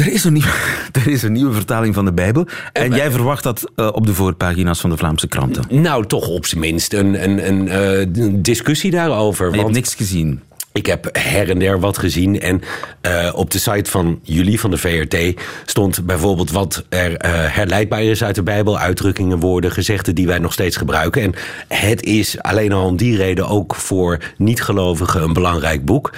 Er 0.00 0.12
is 0.12 0.24
een 0.24 0.32
nieuwe, 0.32 0.52
er 1.04 1.08
is 1.08 1.22
een 1.22 1.32
nieuwe 1.32 1.52
vertaling 1.52 1.94
van 1.94 2.04
de 2.04 2.12
Bijbel. 2.12 2.46
En 2.72 2.94
jij 2.94 3.10
verwacht 3.10 3.42
dat 3.42 3.70
eh, 3.76 3.88
op 3.92 4.06
de 4.06 4.14
voorpagina's 4.14 4.80
van 4.80 4.90
de 4.90 4.96
Vlaamse 4.96 5.28
kranten. 5.28 5.64
Nou, 5.68 6.06
toch 6.06 6.28
op 6.28 6.46
zijn 6.46 6.60
minst 6.60 6.92
een, 6.92 7.24
een, 7.24 7.48
een 7.48 7.68
eh, 7.68 8.06
discussie 8.42 8.90
daarover. 8.90 9.44
Maar 9.44 9.54
je 9.58 9.62
hebt 9.62 9.74
Want 9.74 9.84
niks 9.84 9.94
gezien. 9.94 10.40
Ik 10.72 10.86
heb 10.86 11.08
her 11.12 11.50
en 11.50 11.58
der 11.58 11.80
wat 11.80 11.98
gezien. 11.98 12.40
En 12.40 12.60
uh, 13.02 13.32
op 13.34 13.50
de 13.50 13.58
site 13.58 13.90
van 13.90 14.20
jullie, 14.22 14.60
van 14.60 14.70
de 14.70 14.76
VRT, 14.76 15.40
stond 15.64 16.06
bijvoorbeeld 16.06 16.50
wat 16.50 16.84
er 16.88 17.10
uh, 17.10 17.16
herleidbaar 17.32 18.02
is 18.02 18.24
uit 18.24 18.34
de 18.34 18.42
Bijbel. 18.42 18.78
Uitdrukkingen, 18.78 19.38
woorden, 19.38 19.72
gezegden 19.72 20.14
die 20.14 20.26
wij 20.26 20.38
nog 20.38 20.52
steeds 20.52 20.76
gebruiken. 20.76 21.22
En 21.22 21.34
het 21.68 22.02
is 22.02 22.42
alleen 22.42 22.72
al 22.72 22.86
om 22.86 22.96
die 22.96 23.16
reden 23.16 23.48
ook 23.48 23.74
voor 23.74 24.18
niet-gelovigen 24.36 25.22
een 25.22 25.32
belangrijk 25.32 25.84
boek. 25.84 26.12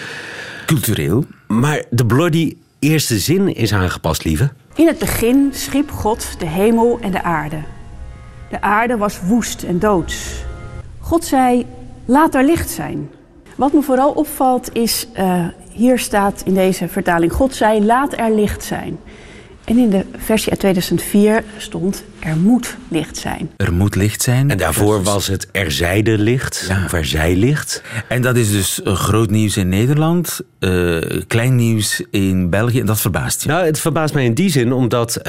Cultureel. 0.66 1.24
Maar 1.46 1.82
de 1.90 2.06
bloody 2.06 2.56
eerste 2.82 3.18
zin 3.18 3.54
is 3.54 3.72
aangepast, 3.72 4.24
lieve. 4.24 4.50
In 4.74 4.86
het 4.86 4.98
begin 4.98 5.50
schiep 5.52 5.90
God 5.90 6.40
de 6.40 6.46
hemel 6.46 6.98
en 7.00 7.10
de 7.10 7.22
aarde. 7.22 7.62
De 8.50 8.60
aarde 8.60 8.96
was 8.96 9.20
woest 9.20 9.62
en 9.62 9.78
doods. 9.78 10.44
God 10.98 11.24
zei: 11.24 11.66
Laat 12.04 12.34
er 12.34 12.44
licht 12.44 12.70
zijn. 12.70 13.10
Wat 13.56 13.72
me 13.72 13.82
vooral 13.82 14.10
opvalt 14.10 14.74
is, 14.74 15.06
uh, 15.18 15.46
hier 15.70 15.98
staat 15.98 16.42
in 16.44 16.54
deze 16.54 16.88
vertaling: 16.88 17.32
God 17.32 17.54
zei: 17.54 17.84
Laat 17.84 18.18
er 18.18 18.34
licht 18.34 18.64
zijn. 18.64 18.98
En 19.64 19.78
in 19.78 19.90
de 19.90 20.04
versie 20.16 20.50
uit 20.50 20.59
2004 20.59 21.45
stond: 21.57 22.04
Er 22.19 22.37
moet 22.37 22.76
licht 22.88 23.16
zijn. 23.16 23.50
Er 23.57 23.73
moet 23.73 23.95
licht 23.95 24.23
zijn. 24.23 24.50
En 24.50 24.59
daarvoor 24.59 25.02
was 25.02 25.26
het 25.26 25.49
Er 25.52 25.73
zijde 25.73 26.19
licht, 26.19 26.64
ja. 26.69 26.85
of 26.85 26.92
Er 26.92 27.04
zij 27.04 27.37
licht. 27.37 27.83
En 28.09 28.23
dat 28.23 28.37
is 28.37 28.50
dus 28.50 28.81
groot 28.85 29.31
nieuws 29.31 29.57
in 29.57 29.69
Nederland, 29.69 30.40
uh, 30.61 31.00
klein 31.26 31.57
nieuws 31.57 32.02
in 32.11 32.50
België. 32.50 32.81
En 32.81 32.87
dat 32.87 33.00
verbaast 33.00 33.42
je? 33.42 33.49
Nou, 33.49 33.64
het 33.64 33.81
verbaast 33.81 34.14
mij 34.14 34.25
in 34.25 34.35
die 34.35 34.50
zin 34.50 34.73
omdat 34.73 35.16
uh, 35.16 35.23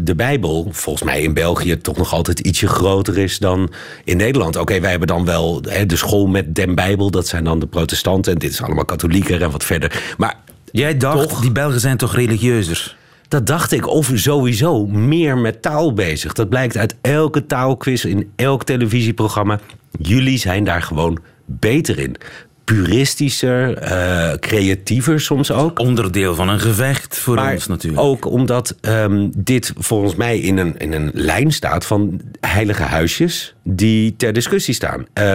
de 0.00 0.14
Bijbel, 0.16 0.68
volgens 0.70 1.04
mij 1.04 1.22
in 1.22 1.34
België, 1.34 1.78
toch 1.80 1.96
nog 1.96 2.12
altijd 2.12 2.40
ietsje 2.40 2.68
groter 2.68 3.18
is 3.18 3.38
dan 3.38 3.72
in 4.04 4.16
Nederland. 4.16 4.54
Oké, 4.54 4.62
okay, 4.62 4.80
wij 4.80 4.90
hebben 4.90 5.08
dan 5.08 5.24
wel 5.24 5.62
hè, 5.68 5.86
de 5.86 5.96
school 5.96 6.26
met 6.26 6.54
den 6.54 6.74
Bijbel, 6.74 7.10
dat 7.10 7.26
zijn 7.26 7.44
dan 7.44 7.58
de 7.58 7.66
protestanten. 7.66 8.32
En 8.32 8.38
dit 8.38 8.50
is 8.50 8.62
allemaal 8.62 8.84
katholieker 8.84 9.42
en 9.42 9.50
wat 9.50 9.64
verder. 9.64 10.14
Maar 10.18 10.34
jij 10.70 10.96
dacht, 10.96 11.28
toch, 11.28 11.40
die 11.40 11.52
Belgen 11.52 11.80
zijn 11.80 11.96
toch 11.96 12.14
religieuzer? 12.14 12.96
Dat 13.28 13.46
dacht 13.46 13.72
ik. 13.72 13.86
Of 13.86 14.10
sowieso 14.14 14.86
meer 14.86 15.38
met 15.38 15.62
taal 15.62 15.92
bezig. 15.92 16.32
Dat 16.32 16.48
blijkt 16.48 16.76
uit 16.76 16.94
elke 17.00 17.46
taalquiz 17.46 18.04
in 18.04 18.32
elk 18.36 18.64
televisieprogramma. 18.64 19.60
Jullie 19.98 20.38
zijn 20.38 20.64
daar 20.64 20.82
gewoon 20.82 21.18
beter 21.44 21.98
in. 21.98 22.16
Puristischer, 22.64 23.82
uh, 23.82 24.32
creatiever 24.32 25.20
soms 25.20 25.50
ook. 25.50 25.78
Onderdeel 25.78 26.34
van 26.34 26.48
een 26.48 26.60
gevecht 26.60 27.18
voor 27.18 27.34
maar 27.34 27.52
ons 27.52 27.66
natuurlijk. 27.66 28.02
Ook 28.02 28.24
omdat 28.24 28.76
um, 28.80 29.32
dit 29.36 29.72
volgens 29.78 30.14
mij 30.14 30.38
in 30.38 30.56
een, 30.58 30.78
in 30.78 30.92
een 30.92 31.10
lijn 31.14 31.52
staat 31.52 31.86
van 31.86 32.20
heilige 32.40 32.82
huisjes 32.82 33.54
die 33.62 34.16
ter 34.16 34.32
discussie 34.32 34.74
staan. 34.74 35.06
Uh, 35.14 35.34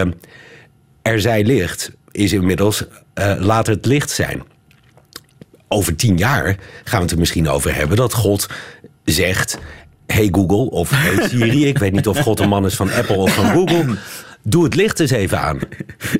er 1.02 1.20
zij 1.20 1.44
licht 1.44 1.92
is 2.10 2.32
inmiddels 2.32 2.84
uh, 3.14 3.34
laat 3.38 3.66
het 3.66 3.86
licht 3.86 4.10
zijn 4.10 4.42
over 5.72 5.96
tien 5.96 6.16
jaar 6.16 6.56
gaan 6.84 6.98
we 6.98 7.02
het 7.02 7.10
er 7.10 7.18
misschien 7.18 7.48
over 7.48 7.74
hebben 7.74 7.96
dat 7.96 8.14
God 8.14 8.48
zegt: 9.04 9.58
Hey 10.06 10.28
Google 10.32 10.70
of 10.70 10.90
Hey 10.90 11.28
Siri, 11.28 11.66
ik 11.66 11.78
weet 11.78 11.92
niet 11.92 12.08
of 12.08 12.18
God 12.18 12.40
een 12.40 12.48
man 12.48 12.64
is 12.64 12.74
van 12.74 12.92
Apple 12.92 13.16
of 13.16 13.34
van 13.34 13.50
Google. 13.50 13.96
Doe 14.44 14.64
het 14.64 14.74
licht 14.74 15.00
eens 15.00 15.10
even 15.10 15.40
aan. 15.40 15.58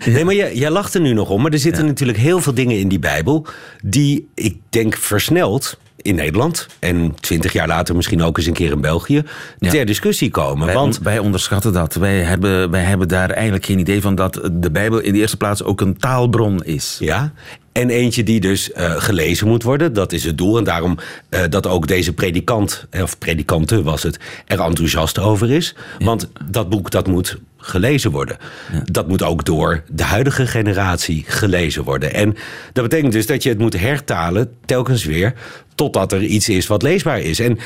Nee, 0.05 0.25
maar 0.25 0.35
jij, 0.35 0.55
jij 0.55 0.71
lacht 0.71 0.95
er 0.95 1.01
nu 1.01 1.13
nog 1.13 1.31
om. 1.31 1.43
Maar 1.43 1.53
er 1.53 1.59
zitten 1.59 1.83
ja. 1.83 1.89
natuurlijk 1.89 2.19
heel 2.19 2.41
veel 2.41 2.55
dingen 2.55 2.79
in 2.79 2.89
die 2.89 2.99
Bijbel. 2.99 3.47
die 3.83 4.29
ik 4.35 4.57
denk 4.69 4.97
versneld 4.97 5.79
in 6.03 6.15
Nederland 6.15 6.67
en 6.79 7.15
twintig 7.21 7.53
jaar 7.53 7.67
later 7.67 7.97
misschien 7.97 8.23
ook 8.23 8.37
eens 8.37 8.47
een 8.47 8.53
keer 8.53 8.73
in 8.73 8.81
België 8.81 9.23
ja. 9.59 9.71
ter 9.71 9.87
discussie 9.87 10.31
komen. 10.31 10.67
Wij, 10.67 10.75
Want 10.75 10.99
wij 10.99 11.19
onderschatten 11.19 11.73
dat. 11.73 11.95
Wij 11.95 12.19
hebben, 12.19 12.71
wij 12.71 12.83
hebben 12.83 13.09
daar 13.09 13.31
eigenlijk 13.31 13.65
geen 13.65 13.79
idee 13.79 14.01
van 14.01 14.15
dat 14.15 14.51
de 14.53 14.71
Bijbel 14.71 14.99
in 14.99 15.13
de 15.13 15.19
eerste 15.19 15.37
plaats 15.37 15.63
ook 15.63 15.81
een 15.81 15.97
taalbron 15.97 16.65
is. 16.65 16.97
Ja, 17.01 17.33
en 17.73 17.91
eentje 17.91 18.23
die 18.23 18.41
dus 18.41 18.71
uh, 18.71 18.95
gelezen 18.97 19.49
moet 19.49 19.63
worden. 19.63 19.93
Dat 19.93 20.13
is 20.13 20.25
het 20.25 20.39
doel. 20.39 20.59
En 20.59 20.65
daarom 20.65 20.99
uh, 21.31 21.41
dat 21.49 21.67
ook 21.67 21.87
deze 21.87 22.13
predikant, 22.13 22.87
of 23.03 23.19
predikante 23.19 23.83
was 23.83 24.03
het, 24.03 24.19
er 24.47 24.61
enthousiast 24.61 25.19
over 25.19 25.51
is. 25.51 25.75
Ja. 25.99 26.05
Want 26.05 26.29
dat 26.51 26.69
boek 26.69 26.91
dat 26.91 27.07
moet 27.07 27.39
gelezen 27.57 28.11
worden. 28.11 28.37
Ja. 28.73 28.83
Dat 28.85 29.09
moet 29.09 29.23
ook 29.23 29.45
door 29.45 29.83
de 29.89 30.03
huidige 30.03 30.47
generatie 30.47 31.25
gelezen 31.27 31.85
worden. 31.85 32.15
En 32.15 32.37
dat 32.73 32.85
betekent 32.85 33.13
dus 33.13 33.27
dat 33.27 33.43
je 33.43 33.49
het 33.49 33.59
moet 33.59 33.81
hertalen 33.81 34.53
telkens 34.65 35.05
weer 35.05 35.35
totdat 35.75 36.13
er 36.13 36.23
iets 36.23 36.49
is 36.49 36.67
wat 36.67 36.83
leesbaar 36.83 37.21
is. 37.21 37.41
En 37.41 37.59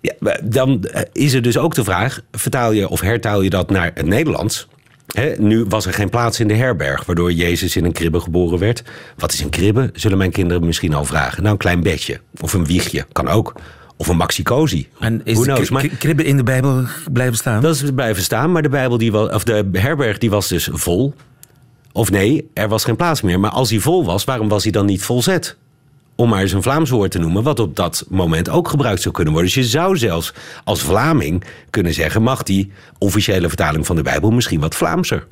ja, 0.00 0.38
dan 0.42 0.84
is 1.12 1.32
er 1.32 1.42
dus 1.42 1.58
ook 1.58 1.74
de 1.74 1.84
vraag: 1.84 2.20
vertaal 2.32 2.72
je 2.72 2.88
of 2.88 3.00
hertaal 3.00 3.42
je 3.42 3.50
dat 3.50 3.70
naar 3.70 3.90
het 3.94 4.06
Nederlands? 4.06 4.68
He, 5.12 5.34
nu 5.38 5.64
was 5.68 5.86
er 5.86 5.92
geen 5.92 6.08
plaats 6.08 6.40
in 6.40 6.48
de 6.48 6.54
herberg, 6.54 7.04
waardoor 7.04 7.32
Jezus 7.32 7.76
in 7.76 7.84
een 7.84 7.92
kribbe 7.92 8.20
geboren 8.20 8.58
werd. 8.58 8.82
Wat 9.16 9.32
is 9.32 9.40
een 9.40 9.50
kribbe? 9.50 9.90
Zullen 9.94 10.18
mijn 10.18 10.30
kinderen 10.30 10.64
misschien 10.64 10.94
al 10.94 11.04
vragen. 11.04 11.42
Nou, 11.42 11.52
een 11.52 11.60
klein 11.60 11.82
bedje. 11.82 12.20
Of 12.40 12.52
een 12.52 12.66
wiegje. 12.66 13.06
Kan 13.12 13.28
ook. 13.28 13.54
Of 13.96 14.08
een 14.08 14.16
maxicosi. 14.16 14.88
En 14.98 15.20
is 15.24 15.38
de 15.38 15.66
maar, 15.70 15.86
kribbe 15.88 16.24
in 16.24 16.36
de 16.36 16.42
Bijbel 16.42 16.84
blijven 17.12 17.36
staan? 17.36 17.62
Dat 17.62 17.74
is 17.74 17.90
blijven 17.94 18.22
staan, 18.22 18.52
maar 18.52 18.62
de, 18.62 18.68
Bijbel 18.68 18.98
die 18.98 19.12
was, 19.12 19.30
of 19.30 19.44
de 19.44 19.68
herberg 19.72 20.18
die 20.18 20.30
was 20.30 20.48
dus 20.48 20.68
vol. 20.72 21.14
Of 21.92 22.10
nee, 22.10 22.50
er 22.54 22.68
was 22.68 22.84
geen 22.84 22.96
plaats 22.96 23.20
meer. 23.20 23.40
Maar 23.40 23.50
als 23.50 23.70
hij 23.70 23.78
vol 23.78 24.04
was, 24.04 24.24
waarom 24.24 24.48
was 24.48 24.62
hij 24.62 24.72
dan 24.72 24.86
niet 24.86 25.02
volzet? 25.02 25.56
Om 26.20 26.28
maar 26.28 26.40
eens 26.40 26.52
een 26.52 26.62
Vlaams 26.62 26.90
woord 26.90 27.10
te 27.10 27.18
noemen, 27.18 27.42
wat 27.42 27.58
op 27.58 27.76
dat 27.76 28.04
moment 28.08 28.48
ook 28.48 28.68
gebruikt 28.68 29.02
zou 29.02 29.14
kunnen 29.14 29.32
worden. 29.32 29.52
Dus 29.52 29.64
je 29.64 29.70
zou 29.70 29.96
zelfs 29.96 30.32
als 30.64 30.82
Vlaming 30.82 31.44
kunnen 31.70 31.94
zeggen: 31.94 32.22
mag 32.22 32.42
die 32.42 32.72
officiële 32.98 33.48
vertaling 33.48 33.86
van 33.86 33.96
de 33.96 34.02
Bijbel 34.02 34.30
misschien 34.30 34.60
wat 34.60 34.74
Vlaamser? 34.74 35.26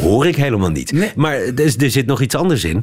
Hoor 0.00 0.26
ik 0.26 0.36
helemaal 0.36 0.70
niet. 0.70 0.92
Nee. 0.92 1.12
Maar 1.16 1.34
er, 1.34 1.74
er, 1.78 1.90
zit 1.90 2.06
nog 2.06 2.20
iets 2.20 2.34
anders 2.34 2.64
in. 2.64 2.82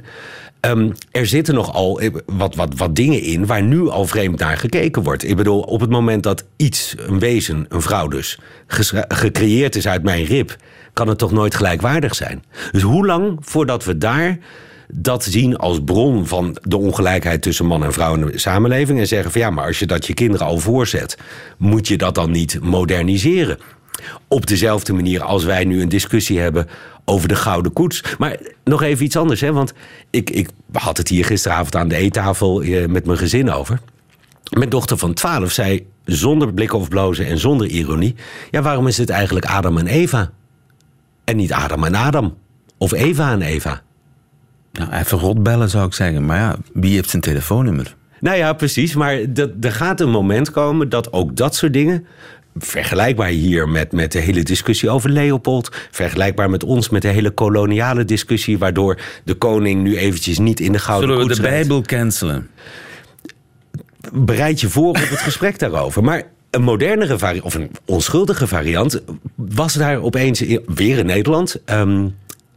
Um, 0.61 0.93
er 1.11 1.27
zitten 1.27 1.53
nogal 1.53 2.01
wat, 2.25 2.55
wat, 2.55 2.73
wat 2.77 2.95
dingen 2.95 3.21
in 3.21 3.45
waar 3.45 3.63
nu 3.63 3.89
al 3.89 4.05
vreemd 4.05 4.39
naar 4.39 4.57
gekeken 4.57 5.03
wordt. 5.03 5.29
Ik 5.29 5.35
bedoel, 5.35 5.59
op 5.59 5.79
het 5.79 5.89
moment 5.89 6.23
dat 6.23 6.45
iets, 6.55 6.95
een 6.97 7.19
wezen, 7.19 7.65
een 7.69 7.81
vrouw 7.81 8.07
dus, 8.07 8.39
gecreëerd 9.07 9.75
is 9.75 9.87
uit 9.87 10.03
mijn 10.03 10.25
rib, 10.25 10.55
kan 10.93 11.07
het 11.07 11.17
toch 11.17 11.31
nooit 11.31 11.55
gelijkwaardig 11.55 12.15
zijn? 12.15 12.43
Dus 12.71 12.81
hoe 12.81 13.05
lang 13.05 13.37
voordat 13.41 13.83
we 13.83 13.97
daar 13.97 14.37
dat 14.87 15.23
zien 15.23 15.57
als 15.57 15.83
bron 15.83 16.27
van 16.27 16.57
de 16.61 16.77
ongelijkheid 16.77 17.41
tussen 17.41 17.65
man 17.65 17.83
en 17.83 17.93
vrouw 17.93 18.15
in 18.15 18.25
de 18.25 18.37
samenleving. 18.37 18.99
En 18.99 19.07
zeggen 19.07 19.31
van 19.31 19.41
ja, 19.41 19.49
maar 19.49 19.65
als 19.65 19.79
je 19.79 19.85
dat 19.85 20.05
je 20.05 20.13
kinderen 20.13 20.47
al 20.47 20.59
voorzet, 20.59 21.17
moet 21.57 21.87
je 21.87 21.97
dat 21.97 22.15
dan 22.15 22.31
niet 22.31 22.59
moderniseren? 22.61 23.57
Op 24.27 24.47
dezelfde 24.47 24.93
manier 24.93 25.23
als 25.23 25.43
wij 25.43 25.65
nu 25.65 25.81
een 25.81 25.89
discussie 25.89 26.39
hebben 26.39 26.67
over 27.05 27.27
de 27.27 27.35
gouden 27.35 27.73
koets. 27.73 28.03
Maar 28.17 28.37
nog 28.63 28.81
even 28.81 29.05
iets 29.05 29.17
anders, 29.17 29.41
hè? 29.41 29.51
want 29.51 29.73
ik, 30.09 30.29
ik 30.29 30.49
had 30.71 30.97
het 30.97 31.07
hier 31.07 31.25
gisteravond 31.25 31.75
aan 31.75 31.87
de 31.87 31.95
eettafel 31.95 32.61
eh, 32.61 32.85
met 32.87 33.05
mijn 33.05 33.17
gezin 33.17 33.51
over. 33.51 33.79
Mijn 34.49 34.69
dochter 34.69 34.97
van 34.97 35.13
12 35.13 35.51
zei 35.51 35.85
zonder 36.05 36.53
blik 36.53 36.73
of 36.73 36.87
blozen 36.87 37.25
en 37.25 37.39
zonder 37.39 37.67
ironie: 37.67 38.15
Ja, 38.51 38.61
waarom 38.61 38.87
is 38.87 38.97
het 38.97 39.09
eigenlijk 39.09 39.45
Adam 39.45 39.77
en 39.77 39.87
Eva? 39.87 40.31
En 41.23 41.35
niet 41.35 41.53
Adam 41.53 41.83
en 41.83 41.95
Adam? 41.95 42.37
Of 42.77 42.91
Eva 42.91 43.31
en 43.31 43.41
Eva? 43.41 43.81
Nou, 44.79 44.91
even 44.91 45.19
God 45.19 45.43
bellen 45.43 45.69
zou 45.69 45.85
ik 45.85 45.93
zeggen. 45.93 46.25
Maar 46.25 46.37
ja, 46.37 46.55
wie 46.73 46.93
heeft 46.95 47.09
zijn 47.09 47.21
telefoonnummer? 47.21 47.95
Nou 48.19 48.37
ja, 48.37 48.53
precies. 48.53 48.95
Maar 48.95 49.33
dat, 49.33 49.49
er 49.61 49.71
gaat 49.71 49.99
een 50.01 50.09
moment 50.09 50.51
komen 50.51 50.89
dat 50.89 51.13
ook 51.13 51.35
dat 51.35 51.55
soort 51.55 51.73
dingen. 51.73 52.05
Vergelijkbaar 52.57 53.27
hier 53.27 53.69
met, 53.69 53.91
met 53.91 54.11
de 54.11 54.19
hele 54.19 54.43
discussie 54.43 54.89
over 54.89 55.09
Leopold. 55.09 55.75
Vergelijkbaar 55.91 56.49
met 56.49 56.63
ons 56.63 56.89
met 56.89 57.01
de 57.01 57.07
hele 57.07 57.31
koloniale 57.31 58.05
discussie. 58.05 58.57
Waardoor 58.57 58.99
de 59.23 59.33
koning 59.33 59.83
nu 59.83 59.97
eventjes 59.97 60.37
niet 60.39 60.59
in 60.59 60.71
de 60.71 60.79
gouden 60.79 61.09
Zullen 61.09 61.27
we 61.27 61.35
de. 61.35 61.41
Bijbel 61.41 61.81
cancelen? 61.81 62.49
Bereid 64.13 64.61
je 64.61 64.69
voor 64.69 64.87
op 64.89 64.95
het 64.95 65.19
gesprek 65.29 65.59
daarover. 65.59 66.03
Maar 66.03 66.23
een 66.49 66.61
modernere 66.63 67.17
variant, 67.17 67.45
of 67.45 67.53
een 67.55 67.71
onschuldige 67.85 68.47
variant, 68.47 69.01
was 69.35 69.73
daar 69.73 70.01
opeens 70.01 70.41
in- 70.41 70.61
weer 70.67 70.97
in 70.97 71.05
Nederland. 71.05 71.61
Ehm, 71.65 72.07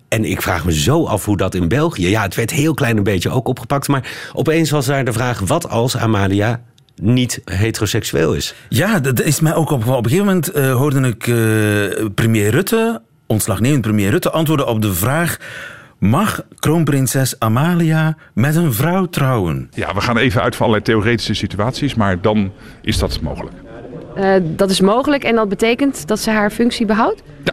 en 0.09 0.25
ik 0.25 0.43
vraag 0.43 0.65
me 0.65 0.73
zo 0.73 1.05
af 1.05 1.25
hoe 1.25 1.37
dat 1.37 1.55
in 1.55 1.69
België. 1.69 2.09
Ja, 2.09 2.23
het 2.23 2.35
werd 2.35 2.51
heel 2.51 2.75
klein 2.75 2.97
een 2.97 3.03
beetje 3.03 3.31
ook 3.31 3.49
opgepakt. 3.49 3.89
Maar 3.89 4.31
opeens 4.33 4.71
was 4.71 4.87
daar 4.87 5.05
de 5.05 5.13
vraag: 5.13 5.39
wat 5.39 5.69
als 5.69 5.97
Amalia 5.97 6.63
niet 6.95 7.41
heteroseksueel 7.45 8.35
is? 8.35 8.55
Ja, 8.69 9.01
dat 9.01 9.23
is 9.23 9.41
mij 9.41 9.55
ook 9.55 9.71
opgevallen. 9.71 9.99
Op 9.99 10.05
een 10.05 10.11
gegeven 10.11 10.33
moment 10.33 10.51
eh, 10.51 10.75
hoorde 10.75 11.09
ik 11.09 11.27
eh, 11.27 12.07
premier 12.15 12.51
Rutte, 12.51 13.03
ontslagnemend 13.27 13.81
premier 13.81 14.11
Rutte, 14.11 14.31
antwoorden 14.31 14.67
op 14.67 14.83
de 14.83 14.95
vraag... 14.95 15.37
Mag 15.99 16.43
kroonprinses 16.59 17.39
Amalia 17.39 18.17
met 18.35 18.57
een 18.57 18.73
vrouw 18.73 19.07
trouwen? 19.07 19.71
Ja, 19.75 19.95
we 19.95 20.01
gaan 20.01 20.17
even 20.17 20.43
uit 20.43 20.57
van 20.57 20.67
allerlei 20.67 20.91
theoretische 20.91 21.35
situaties, 21.35 21.95
maar 21.95 22.21
dan 22.21 22.53
is 22.83 22.99
dat 22.99 23.21
mogelijk. 23.21 23.55
Uh, 24.17 24.35
dat 24.43 24.71
is 24.71 24.81
mogelijk 24.81 25.25
en 25.25 25.35
dat 25.35 25.49
betekent 25.49 26.07
dat 26.07 26.21
ze 26.21 26.31
haar 26.31 26.51
functie 26.51 26.87
behoudt? 26.87 27.23
Ja. 27.45 27.53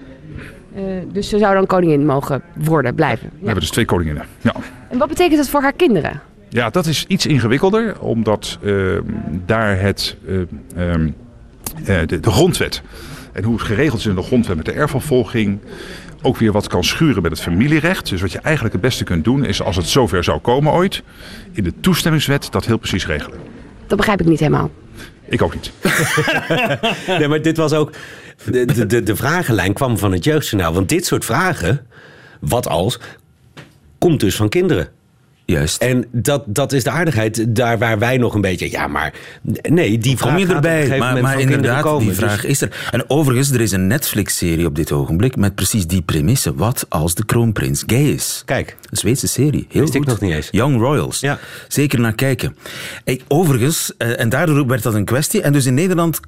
Uh, 0.75 0.81
dus 1.11 1.29
ze 1.29 1.37
zou 1.37 1.53
dan 1.53 1.65
koningin 1.65 2.05
mogen 2.05 2.41
worden, 2.53 2.95
blijven. 2.95 3.29
We 3.29 3.45
hebben 3.45 3.59
dus 3.59 3.71
twee 3.71 3.85
koninginnen. 3.85 4.25
Ja. 4.41 4.55
En 4.89 4.97
wat 4.97 5.07
betekent 5.07 5.37
dat 5.37 5.49
voor 5.49 5.61
haar 5.61 5.73
kinderen? 5.73 6.21
Ja, 6.49 6.69
dat 6.69 6.85
is 6.85 7.05
iets 7.07 7.25
ingewikkelder, 7.25 7.99
omdat 7.99 8.57
uh, 8.61 8.99
daar 9.45 9.79
het, 9.79 10.15
uh, 10.25 10.39
um, 10.77 11.15
uh, 11.79 11.85
de, 11.85 12.19
de, 12.19 12.31
grondwet 12.31 12.81
en 13.31 13.43
hoe 13.43 13.53
het 13.53 13.63
geregeld 13.63 13.99
is 13.99 14.05
in 14.05 14.15
de 14.15 14.21
grondwet 14.21 14.55
met 14.55 14.65
de 14.65 14.71
erfopvolging 14.71 15.59
ook 16.21 16.37
weer 16.37 16.51
wat 16.51 16.67
kan 16.67 16.83
schuren 16.83 17.21
met 17.21 17.31
het 17.31 17.41
familierecht. 17.41 18.09
Dus 18.09 18.21
wat 18.21 18.31
je 18.31 18.39
eigenlijk 18.39 18.73
het 18.73 18.83
beste 18.83 19.03
kunt 19.03 19.23
doen 19.23 19.45
is 19.45 19.61
als 19.61 19.75
het 19.75 19.87
zover 19.87 20.23
zou 20.23 20.39
komen 20.39 20.73
ooit, 20.73 21.03
in 21.51 21.63
de 21.63 21.73
toestemmingswet 21.79 22.47
dat 22.51 22.65
heel 22.65 22.77
precies 22.77 23.07
regelen. 23.07 23.39
Dat 23.87 23.97
begrijp 23.97 24.21
ik 24.21 24.27
niet 24.27 24.39
helemaal. 24.39 24.69
Ik 25.25 25.41
ook 25.41 25.53
niet. 25.53 25.71
nee, 27.19 27.27
maar 27.27 27.41
dit 27.41 27.57
was 27.57 27.73
ook. 27.73 27.91
De, 28.45 28.85
de, 28.85 29.03
de, 29.03 29.15
vragenlijn 29.15 29.73
kwam 29.73 29.97
van 29.97 30.11
het 30.11 30.23
jeugdjournaal. 30.23 30.73
Want 30.73 30.89
dit 30.89 31.05
soort 31.05 31.25
vragen, 31.25 31.87
wat 32.39 32.67
als, 32.67 32.99
komt 33.97 34.19
dus 34.19 34.35
van 34.35 34.49
kinderen. 34.49 34.89
Juist. 35.45 35.81
En 35.81 36.05
dat, 36.11 36.43
dat 36.45 36.71
is 36.71 36.83
de 36.83 36.89
aardigheid 36.89 37.55
daar 37.55 37.77
waar 37.77 37.99
wij 37.99 38.17
nog 38.17 38.33
een 38.33 38.41
beetje. 38.41 38.71
Ja, 38.71 38.87
maar 38.87 39.13
nee, 39.61 39.97
die 39.97 40.17
vraag 40.17 40.35
Kom 40.35 40.47
je 40.47 40.53
erbij? 40.53 40.97
Maar, 40.97 41.21
maar 41.21 41.39
inderdaad, 41.39 41.81
komen. 41.81 42.05
die 42.05 42.15
vraag 42.15 42.41
Dus- 42.41 42.49
is 42.49 42.61
er. 42.61 42.87
En 42.91 43.09
overigens, 43.09 43.51
er 43.51 43.61
is 43.61 43.71
een 43.71 43.87
Netflix-serie 43.87 44.65
op 44.65 44.75
dit 44.75 44.91
ogenblik 44.91 45.35
met 45.35 45.55
precies 45.55 45.87
die 45.87 46.01
premisse. 46.01 46.55
Wat 46.55 46.85
als 46.89 47.15
de 47.15 47.25
kroonprins 47.25 47.83
gay 47.87 48.03
is? 48.03 48.41
Kijk. 48.45 48.75
Een 48.89 48.97
Zweedse 48.97 49.27
serie. 49.27 49.65
Heel 49.69 49.81
Wist 49.81 49.93
ik 49.93 49.99
goed. 49.99 50.09
nog 50.09 50.19
niet 50.19 50.31
eens. 50.31 50.47
Young 50.51 50.79
Royals. 50.79 51.19
Ja. 51.19 51.39
Zeker 51.67 51.99
naar 51.99 52.13
kijken. 52.15 52.55
Ik, 53.03 53.21
overigens, 53.27 53.91
eh, 53.97 54.19
en 54.19 54.29
daardoor 54.29 54.67
werd 54.67 54.83
dat 54.83 54.93
een 54.93 55.05
kwestie. 55.05 55.41
En 55.41 55.53
dus 55.53 55.65
in 55.65 55.73
Nederland 55.73 56.19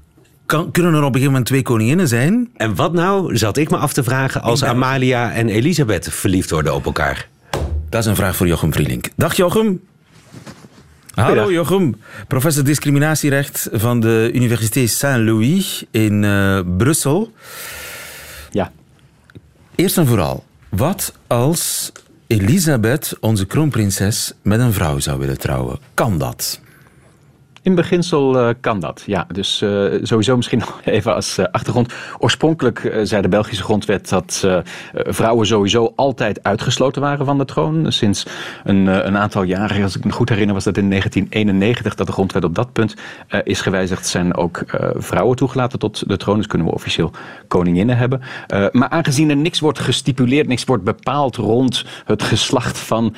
kan, 0.46 0.72
kunnen 0.72 0.92
er 0.92 0.98
op 0.98 1.06
een 1.06 1.12
gegeven 1.12 1.32
moment 1.32 1.46
twee 1.46 1.62
koninginnen 1.62 2.08
zijn. 2.08 2.50
En 2.58 2.76
wat 2.76 2.94
nou, 2.94 3.38
zat 3.38 3.58
ik 3.58 3.70
me 3.70 3.78
af 3.78 3.94
te 3.94 4.04
vragen, 4.04 4.42
als 4.42 4.64
Amalia 4.64 5.32
en 5.32 5.50
Elisabeth 5.50 6.08
verliefd 6.12 6.50
worden 6.50 6.74
op 6.74 6.86
elkaar? 6.86 7.28
Dat 7.90 8.04
is 8.04 8.10
een 8.10 8.16
vraag 8.16 8.36
voor 8.36 8.48
Jochem 8.48 8.74
Vrielink. 8.74 9.10
Dag 9.16 9.36
Jochem. 9.36 9.82
Hallo 11.14 11.52
Jochem, 11.52 11.96
professor 12.28 12.64
discriminatierecht 12.64 13.70
van 13.72 14.00
de 14.00 14.30
Universiteit 14.34 14.90
Saint-Louis 14.90 15.86
in 15.92 16.24
eh, 16.24 16.60
Brussel. 16.78 17.34
Ja. 18.52 18.72
Eerst 19.76 19.98
en 19.98 20.08
vooral, 20.08 20.44
wat 20.70 21.14
als 21.28 21.92
Elisabeth, 22.28 23.18
onze 23.20 23.46
kroonprinses, 23.46 24.34
met 24.42 24.60
een 24.60 24.74
vrouw 24.74 25.00
zou 25.00 25.20
willen 25.20 25.38
trouwen? 25.38 25.80
Kan 25.94 26.18
dat? 26.18 26.60
In 27.66 27.76
beginsel 27.76 28.40
eh, 28.40 28.50
kan 28.62 28.80
dat, 28.80 29.04
ja. 29.06 29.28
Dus 29.34 29.62
eh, 29.62 29.86
sowieso 30.02 30.36
misschien 30.36 30.60
nog 30.66 30.82
even 30.84 31.16
als 31.16 31.38
eh, 31.38 31.46
achtergrond. 31.52 31.94
Oorspronkelijk 32.18 33.00
zei 33.04 33.22
de 33.22 33.28
Belgische 33.28 33.64
grondwet 33.64 34.10
dat 34.10 34.48
vrouwen 34.94 35.48
sowieso 35.48 35.94
altijd 35.96 36.44
uitgesloten 36.44 37.02
waren 37.02 37.26
van 37.26 37.38
de 37.38 37.46
troon. 37.46 37.92
Sinds 37.92 38.26
een, 38.64 38.88
een 39.08 39.18
aantal 39.18 39.44
jaren, 39.44 39.84
als 39.84 39.96
ik 39.96 40.04
me 40.04 40.12
goed 40.12 40.30
herinner, 40.30 40.54
was 40.54 40.64
dat 40.64 40.78
in 40.78 40.90
1991 40.90 41.96
dat 41.96 42.08
de 42.08 42.14
grondwet 42.14 42.44
op 42.44 42.56
dat 42.56 42.74
punt 42.74 42.96
is 43.44 43.62
gewijzigd. 43.62 44.08
Zijn 44.08 44.36
ook 44.36 44.64
vrouwen 44.96 45.36
toegelaten 45.36 45.80
tot 45.80 46.08
de 46.08 46.18
troon, 46.18 46.38
dus 46.38 46.48
kunnen 46.48 46.68
we 46.68 46.74
officieel 46.74 47.12
koninginnen 47.48 47.98
hebben. 47.98 48.22
Maar 48.72 48.90
aangezien 48.90 49.30
er 49.30 49.38
niks 49.38 49.60
wordt 49.60 49.80
gestipuleerd, 49.80 50.48
niks 50.48 50.64
wordt 50.64 50.84
bepaald 50.84 51.36
rond 51.36 51.86
het 52.06 52.24
geslacht 52.24 52.78
van 52.78 53.16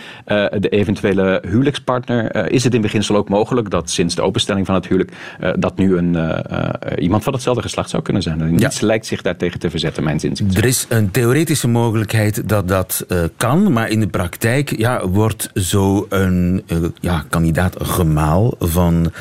de 0.59 0.69
eventuele 0.69 1.43
huwelijkspartner, 1.47 2.51
is 2.51 2.63
het 2.63 2.73
in 2.73 2.81
beginsel 2.81 3.15
ook 3.15 3.29
mogelijk 3.29 3.69
dat 3.69 3.89
sinds 3.89 4.15
de 4.15 4.21
openstelling 4.37 4.65
van 4.65 4.75
het 4.75 4.87
huwelijk 4.87 5.11
eh, 5.39 5.51
dat 5.59 5.77
nu 5.77 5.97
een, 5.97 6.15
eh, 6.15 6.39
eh, 6.79 7.03
iemand 7.03 7.23
van 7.23 7.33
hetzelfde 7.33 7.61
geslacht 7.61 7.89
zou 7.89 8.03
kunnen 8.03 8.21
zijn. 8.21 8.41
En 8.41 8.55
niets 8.55 8.79
lijkt 8.81 9.05
zich 9.05 9.21
daartegen 9.21 9.59
te 9.59 9.69
verzetten, 9.69 10.03
mijn 10.03 10.19
zin. 10.19 10.37
Er 10.53 10.65
is 10.65 10.85
een 10.89 11.11
theoretische 11.11 11.67
mogelijkheid 11.67 12.49
dat 12.49 12.67
dat 12.67 13.05
kan, 13.37 13.73
maar 13.73 13.89
in 13.89 13.99
de 13.99 14.07
praktijk 14.07 14.77
ja, 14.77 15.07
wordt 15.07 15.49
zo 15.53 16.05
een 16.09 16.63
eh, 16.67 16.77
ja, 16.99 17.25
kandidaat 17.29 17.75
gemaal 17.79 18.53
van 18.59 19.11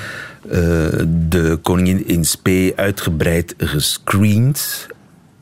de 1.29 1.59
koningin 1.63 2.07
in 2.09 2.25
spe 2.25 2.73
uitgebreid 2.77 3.55
gescreend. 3.59 4.87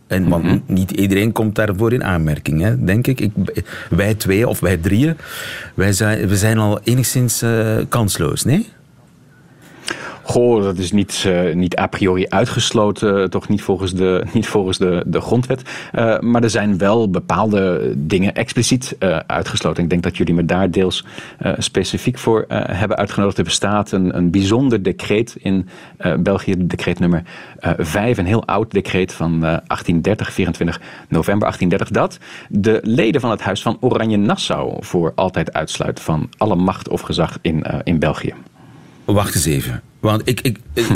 En 0.07 0.29
want 0.29 0.69
niet 0.69 0.91
iedereen 0.91 1.33
komt 1.33 1.55
daarvoor 1.55 1.93
in 1.93 2.05
aanmerking, 2.05 2.61
hè, 2.61 2.85
denk 2.85 3.07
ik. 3.07 3.21
ik. 3.21 3.33
Wij 3.91 4.15
twee 4.15 4.49
of 4.49 4.61
wij 4.61 4.77
drieën, 4.77 5.17
wij 5.75 5.93
zijn, 5.93 6.29
we 6.29 6.37
zijn 6.37 6.59
al 6.59 6.81
enigszins 6.85 7.43
kansloos, 7.89 8.45
nee? 8.45 8.69
Goh, 10.25 10.63
dat 10.63 10.79
is 10.79 10.93
niet, 10.93 11.25
eh, 11.27 11.55
niet 11.55 11.79
a 11.79 11.87
priori 11.87 12.27
uitgesloten, 12.29 13.23
eh, 13.23 13.29
toch 13.29 13.49
niet 13.49 13.63
volgens 13.63 13.95
de, 13.95 14.25
niet 14.33 14.47
volgens 14.47 14.79
de, 14.79 15.03
de 15.07 15.21
grondwet. 15.21 15.63
Eh, 15.93 16.19
maar 16.19 16.43
er 16.43 16.51
zijn 16.51 16.79
wel 16.79 17.11
bepaalde 17.11 17.93
dingen 17.97 18.35
expliciet 18.35 18.97
uitgesloten. 19.27 19.83
Ik 19.83 19.91
denk 19.91 20.03
dat 20.03 20.17
jullie 20.17 20.35
me 20.35 20.45
daar 20.45 20.71
deels 20.71 21.05
specifiek 21.59 22.19
voor 22.19 22.45
hebben 22.49 22.97
uitgenodigd. 22.97 23.39
Er 23.39 23.45
bestaat 23.45 23.93
een, 23.93 24.31
bijzonder 24.31 24.83
decreet 24.83 25.37
in 25.39 25.69
België, 26.19 26.55
decreet 26.59 26.99
nummer 26.99 27.23
eh 27.59 27.73
5, 27.79 28.19
een 28.19 28.27
heel 28.27 28.47
oud 28.47 28.71
decreet 28.71 29.13
van 29.13 29.35
eh, 29.35 29.41
1830, 29.41 30.33
24 30.33 30.81
november 31.09 31.49
1830, 31.49 31.91
dat 31.91 32.19
de 32.49 32.81
leden 32.83 33.21
van 33.21 33.31
het 33.31 33.41
Huis 33.41 33.63
van 33.63 33.77
Oranje-Nassau 33.81 34.77
voor 34.81 35.13
altijd 35.15 35.53
uitsluit 35.53 36.01
van 36.01 36.29
alle 36.37 36.57
macht 36.57 36.89
of 36.89 37.01
gezag 37.01 37.39
in, 37.41 37.65
in 37.85 37.99
België. 37.99 38.35
Wacht 39.05 39.35
eens 39.35 39.45
even. 39.45 39.83
Want 40.01 40.23
ik, 40.25 40.41
ik, 40.41 40.59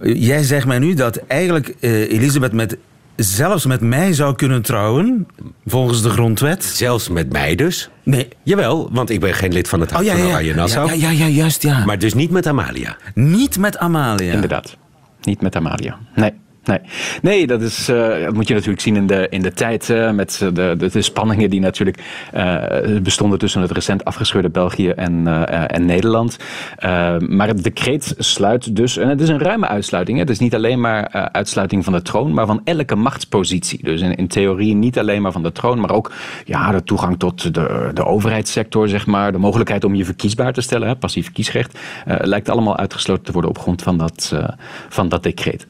jij 0.30 0.42
zegt 0.42 0.66
mij 0.66 0.78
nu 0.78 0.94
dat 0.94 1.16
eigenlijk 1.26 1.74
eh, 1.80 2.12
Elisabeth 2.12 2.52
met, 2.52 2.76
zelfs 3.16 3.66
met 3.66 3.80
mij 3.80 4.12
zou 4.12 4.34
kunnen 4.34 4.62
trouwen, 4.62 5.26
volgens 5.66 6.02
de 6.02 6.10
grondwet. 6.10 6.64
Zelfs 6.64 7.08
met 7.08 7.32
mij 7.32 7.54
dus? 7.54 7.90
Nee. 8.02 8.28
Jawel, 8.42 8.88
want 8.92 9.10
ik 9.10 9.20
ben 9.20 9.34
geen 9.34 9.52
lid 9.52 9.68
van 9.68 9.80
het 9.80 9.90
Huis 9.90 10.08
Oh, 10.08 10.12
ja, 10.12 10.18
van 10.18 10.26
ja, 10.26 10.28
ja. 10.28 10.34
Oranje 10.38 10.54
Nassau. 10.54 10.86
Ja, 10.88 10.94
ja, 10.94 11.10
ja, 11.10 11.26
juist, 11.26 11.62
ja. 11.62 11.84
Maar 11.84 11.98
dus 11.98 12.14
niet 12.14 12.30
met 12.30 12.46
Amalia. 12.46 12.96
Niet 13.14 13.58
met 13.58 13.78
Amalia. 13.78 14.32
Inderdaad. 14.32 14.76
Niet 15.22 15.40
met 15.40 15.56
Amalia. 15.56 15.98
Nee. 16.14 16.32
Nee, 16.70 16.80
nee 17.22 17.46
dat, 17.46 17.62
is, 17.62 17.88
eh, 17.88 18.24
dat 18.24 18.34
moet 18.34 18.48
je 18.48 18.54
natuurlijk 18.54 18.80
zien 18.82 18.96
in 18.96 19.06
de, 19.06 19.26
in 19.30 19.42
de 19.42 19.52
tijd. 19.52 19.90
eh, 19.90 20.10
met 20.10 20.36
de, 20.38 20.52
de, 20.76 20.88
de 20.92 21.02
spanningen 21.02 21.50
die 21.50 21.60
natuurlijk 21.60 22.02
eh, 22.32 22.62
bestonden 23.02 23.38
tussen 23.38 23.60
het 23.62 23.70
recent 23.70 24.04
afgescheurde 24.04 24.48
België 24.50 24.88
en, 24.88 25.26
eh, 25.26 25.76
en 25.76 25.84
Nederland. 25.86 26.38
Eh, 26.76 27.18
maar 27.18 27.48
het 27.48 27.62
decreet 27.62 28.14
sluit 28.18 28.76
dus, 28.76 28.96
en 28.96 29.08
het 29.08 29.20
is 29.20 29.28
een 29.28 29.38
ruime 29.38 29.66
uitsluiting. 29.68 30.16
Hè. 30.16 30.22
Het 30.22 30.32
is 30.32 30.38
niet 30.38 30.54
alleen 30.54 30.80
maar 30.80 31.04
eh, 31.04 31.22
uitsluiting 31.24 31.84
van 31.84 31.92
de 31.92 32.02
troon, 32.02 32.34
maar 32.34 32.46
van 32.46 32.60
elke 32.64 32.96
machtspositie. 32.96 33.78
Dus 33.82 34.00
in, 34.00 34.14
in 34.16 34.28
theorie 34.28 34.74
niet 34.74 34.98
alleen 34.98 35.22
maar 35.22 35.32
van 35.32 35.42
de 35.42 35.52
troon, 35.52 35.80
maar 35.80 35.90
ook 35.90 36.12
ja, 36.44 36.70
de 36.72 36.82
toegang 36.82 37.18
tot 37.18 37.54
de, 37.54 37.90
de 37.94 38.04
overheidssector, 38.04 38.88
zeg 38.88 39.06
maar. 39.06 39.32
De 39.32 39.38
mogelijkheid 39.38 39.84
om 39.84 39.94
je 39.94 40.04
verkiesbaar 40.04 40.52
te 40.52 40.60
stellen, 40.60 40.88
hè, 40.88 40.96
passief 40.96 41.32
kiesrecht. 41.32 41.78
eh, 42.06 42.16
lijkt 42.20 42.48
allemaal 42.48 42.76
uitgesloten 42.76 43.24
te 43.24 43.32
worden 43.32 43.50
op 43.50 43.58
grond 43.58 43.82
van 43.82 43.98
dat, 43.98 44.30
eh, 44.34 44.48
van 44.88 45.08
dat 45.08 45.22
decreet. 45.22 45.66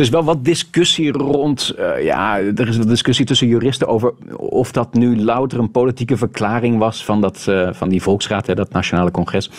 Is 0.00 0.08
wel 0.08 0.24
wat 0.24 0.39
discussie 0.42 1.12
rond. 1.12 1.68
eh, 1.68 2.04
ja, 2.04 2.38
er 2.38 2.68
is 2.68 2.76
een 2.76 2.88
discussie 2.88 3.24
tussen 3.24 3.46
juristen 3.46 3.88
over 3.88 4.12
of 4.36 4.72
dat 4.72 4.94
nu 4.94 5.22
louter 5.22 5.58
een 5.58 5.70
politieke 5.70 6.16
verklaring 6.16 6.78
was 6.78 7.04
van, 7.04 7.20
dat, 7.20 7.46
eh, 7.48 7.68
van 7.72 7.88
die 7.88 8.02
volksraad, 8.02 8.46
hè, 8.46 8.54
dat 8.54 8.72
nationale 8.72 9.10
congres. 9.10 9.50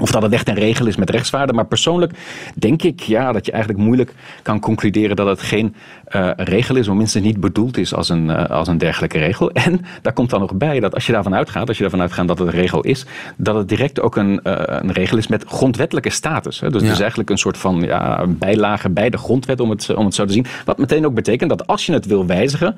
Of 0.00 0.10
dat 0.10 0.22
het 0.22 0.32
echt 0.32 0.48
een 0.48 0.54
regel 0.54 0.86
is 0.86 0.96
met 0.96 1.10
rechtswaarde. 1.10 1.52
Maar 1.52 1.66
persoonlijk 1.66 2.12
denk 2.54 2.82
ik 2.82 3.00
ja, 3.00 3.32
dat 3.32 3.46
je 3.46 3.52
eigenlijk 3.52 3.82
moeilijk 3.82 4.14
kan 4.42 4.60
concluderen 4.60 5.16
dat 5.16 5.26
het 5.26 5.42
geen 5.42 5.74
eh, 6.04 6.30
regel 6.36 6.76
is, 6.76 6.88
of 6.88 6.96
minstens 6.96 7.24
niet 7.24 7.40
bedoeld 7.40 7.76
is 7.76 7.94
als 7.94 8.08
een, 8.08 8.30
eh, 8.30 8.50
als 8.50 8.68
een 8.68 8.78
dergelijke 8.78 9.18
regel. 9.18 9.50
En 9.60 9.80
daar 10.02 10.12
komt 10.12 10.30
dan 10.30 10.40
nog 10.40 10.54
bij 10.54 10.80
dat 10.80 10.94
als 10.94 11.06
je 11.06 11.12
daarvan 11.12 11.34
uitgaat, 11.34 11.68
als 11.68 11.76
je 11.76 11.82
daarvan 11.82 12.00
uitgaat 12.00 12.28
dat 12.28 12.38
het 12.38 12.48
een 12.48 12.54
regel 12.54 12.80
is, 12.80 13.06
dat 13.36 13.54
het 13.54 13.68
direct 13.68 14.00
ook 14.00 14.16
een, 14.16 14.42
eh, 14.42 14.78
een 14.80 14.92
regel 14.92 15.18
is 15.18 15.26
met 15.26 15.44
grondwettelijke 15.46 16.10
status. 16.10 16.60
Hè. 16.60 16.70
Dus 16.70 16.82
het 16.82 16.90
is 16.90 17.00
eigenlijk 17.00 17.30
een 17.30 17.38
soort 17.38 17.58
van 17.58 17.80
ja, 17.80 18.26
bijlage 18.26 18.90
bij 18.90 19.10
de 19.10 19.18
grondwet, 19.18 19.60
om 19.60 19.70
het, 19.70 19.94
om 19.94 20.04
het 20.04 20.14
zo 20.14 20.24
te 20.24 20.32
zien. 20.32 20.46
Wat 20.64 20.78
meteen 20.78 21.06
ook 21.06 21.14
betekent 21.14 21.50
dat 21.50 21.66
als 21.66 21.86
je 21.86 21.92
het 21.92 22.06
wil 22.06 22.26
wijzigen, 22.26 22.76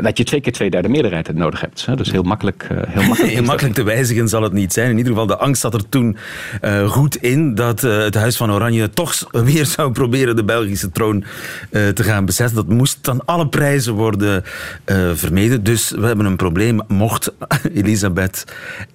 dat 0.00 0.18
je 0.18 0.24
twee 0.24 0.40
keer 0.40 0.52
twee 0.52 0.70
derde 0.70 0.88
meerderheid 0.88 1.34
nodig 1.34 1.60
hebt. 1.60 1.86
Hè. 1.86 1.96
Dus 1.96 2.10
heel 2.10 2.22
makkelijk. 2.22 2.66
heel 2.68 3.02
makkelijk, 3.06 3.32
Heel 3.38 3.42
makkelijk 3.42 3.74
te 3.74 3.82
wijzigen 3.82 4.28
zal 4.28 4.42
het 4.42 4.52
niet 4.52 4.72
zijn. 4.72 4.90
In 4.90 4.96
ieder 4.96 5.12
geval, 5.12 5.26
de 5.26 5.36
angst 5.36 5.60
zat 5.60 5.74
er 5.74 5.88
toen 5.88 6.16
eh, 6.60 6.90
goed 6.90 7.16
in 7.16 7.54
dat 7.54 7.84
eh, 7.84 7.98
het 7.98 8.14
Huis 8.14 8.36
van 8.36 8.52
Oranje 8.52 8.90
toch 8.90 9.28
weer 9.50 9.66
zou 9.66 9.92
proberen 9.92 10.36
de 10.36 10.44
Belgische 10.44 10.90
troon 10.90 11.24
eh, 11.70 11.88
te 11.88 12.02
gaan 12.02 12.24
bezetten. 12.24 12.56
Dat 12.56 12.68
moest 12.68 13.08
aan 13.08 13.24
alle 13.24 13.48
prijzen 13.48 13.94
worden 13.94 14.44
eh, 14.84 15.10
vermeden. 15.14 15.64
Dus 15.64 15.90
we 15.90 16.06
hebben 16.06 16.26
een 16.26 16.36
probleem. 16.36 16.80
Mocht 16.88 17.32
Elisabeth 17.74 18.44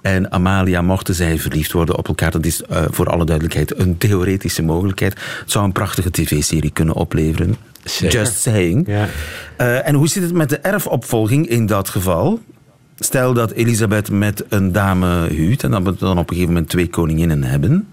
en 0.01 0.31
Amalia, 0.31 0.81
mochten 0.81 1.15
zij 1.15 1.39
verliefd 1.39 1.71
worden 1.71 1.97
op 1.97 2.07
elkaar, 2.07 2.31
dat 2.31 2.45
is 2.45 2.61
eh, 2.61 2.83
voor 2.89 3.09
alle 3.09 3.25
duidelijkheid 3.25 3.79
een 3.79 3.97
theoretische 3.97 4.63
mogelijkheid. 4.63 5.13
Het 5.39 5.51
zou 5.51 5.65
een 5.65 5.71
prachtige 5.71 6.11
tv-serie 6.11 6.71
kunnen 6.71 6.95
opleveren. 6.95 7.55
Zeker. 7.83 8.19
Just 8.19 8.41
saying. 8.41 8.87
Ja. 8.87 9.07
Eh, 9.57 9.87
en 9.87 9.95
hoe 9.95 10.07
zit 10.07 10.23
het 10.23 10.33
met 10.33 10.49
de 10.49 10.57
erfopvolging 10.57 11.47
in 11.47 11.65
dat 11.65 11.89
geval? 11.89 12.39
Stel 12.99 13.33
dat 13.33 13.51
Elisabeth 13.51 14.11
met 14.11 14.45
een 14.49 14.71
dame 14.71 15.27
huwt 15.27 15.63
en 15.63 15.71
dat 15.71 15.83
we 15.83 15.95
dan 15.97 16.17
op 16.17 16.29
een 16.29 16.35
gegeven 16.35 16.53
moment 16.53 16.69
twee 16.69 16.89
koninginnen 16.89 17.43
hebben. 17.43 17.87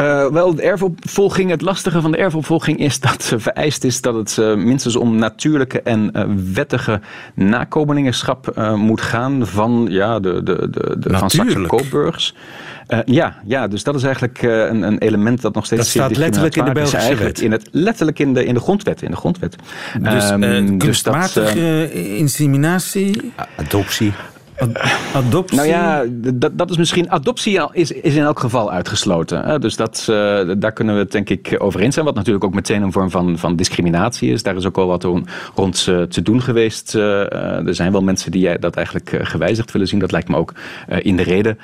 Uh, 0.00 0.26
wel, 0.26 0.54
de 0.54 0.62
erfopvolging, 0.62 1.50
het 1.50 1.62
lastige 1.62 2.00
van 2.00 2.10
de 2.10 2.16
erfopvolging 2.16 2.78
is 2.78 3.00
dat 3.00 3.30
uh, 3.32 3.40
vereist 3.40 3.84
is 3.84 4.00
dat 4.00 4.14
het 4.14 4.36
uh, 4.40 4.54
minstens 4.54 4.96
om 4.96 5.16
natuurlijke 5.16 5.82
en 5.82 6.12
wettige 6.54 7.00
nakomelingschap 7.34 8.72
moet 8.76 9.00
gaan 9.00 9.46
van, 9.46 9.86
ja, 9.90 10.20
de, 10.20 10.42
de, 10.42 10.70
de, 10.70 10.96
de 10.98 11.18
van 11.18 11.30
Saxe-Coburgs. 11.30 12.34
ja, 13.04 13.36
ja, 13.44 13.68
dus 13.68 13.82
dat 13.82 13.94
is 13.94 14.02
eigenlijk 14.02 14.42
een, 14.42 14.82
een, 14.82 14.98
element 14.98 15.42
dat 15.42 15.54
nog 15.54 15.66
steeds. 15.66 15.80
Dat 15.80 15.90
staat 15.90 16.16
letterlijk 16.16 16.56
in 16.56 16.64
de 16.64 16.72
Belgische 16.72 17.14
wet. 17.14 17.40
In 17.40 17.52
het, 17.52 17.68
letterlijk 17.70 18.18
in 18.18 18.34
de, 18.34 18.44
in 18.44 18.54
de 18.54 18.60
grondwet. 18.60 19.02
In 19.02 19.10
de 19.10 19.16
grondwet. 19.16 19.56
Dus, 20.00 20.30
um, 20.30 20.78
kunstmatige 20.78 21.88
dus 21.92 22.02
inseminatie? 22.02 23.32
Adoptie. 23.56 24.12
Adoptie? 25.14 25.56
Nou 25.56 25.68
ja, 25.68 26.04
dat, 26.34 26.58
dat 26.58 26.70
is 26.70 26.76
misschien. 26.76 27.10
Adoptie 27.10 27.60
is, 27.72 27.90
is 27.92 28.14
in 28.14 28.22
elk 28.22 28.38
geval 28.38 28.72
uitgesloten. 28.72 29.60
Dus 29.60 29.76
dat, 29.76 30.06
uh, 30.10 30.16
daar 30.58 30.72
kunnen 30.72 30.94
we 30.94 31.00
het 31.00 31.12
denk 31.12 31.28
ik 31.30 31.54
over 31.58 31.80
eens 31.80 31.94
zijn. 31.94 32.06
Wat 32.06 32.14
natuurlijk 32.14 32.44
ook 32.44 32.54
meteen 32.54 32.82
een 32.82 32.92
vorm 32.92 33.10
van, 33.10 33.38
van 33.38 33.56
discriminatie 33.56 34.32
is. 34.32 34.42
Daar 34.42 34.56
is 34.56 34.66
ook 34.66 34.78
al 34.78 34.86
wat 34.86 35.06
rond 35.54 35.86
uh, 35.88 36.02
te 36.02 36.22
doen 36.22 36.42
geweest. 36.42 36.94
Uh, 36.94 37.66
er 37.66 37.74
zijn 37.74 37.92
wel 37.92 38.02
mensen 38.02 38.30
die 38.30 38.58
dat 38.58 38.76
eigenlijk 38.76 39.18
gewijzigd 39.22 39.72
willen 39.72 39.88
zien. 39.88 39.98
Dat 39.98 40.12
lijkt 40.12 40.28
me 40.28 40.36
ook 40.36 40.54
in 40.98 41.16
de 41.16 41.22
reden 41.22 41.58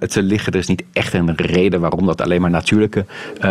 te 0.00 0.22
liggen. 0.22 0.52
Er 0.52 0.58
is 0.58 0.66
niet 0.66 0.84
echt 0.92 1.12
een 1.12 1.34
reden 1.36 1.80
waarom 1.80 2.06
dat 2.06 2.20
alleen 2.20 2.40
maar 2.40 2.50
natuurlijke 2.50 3.04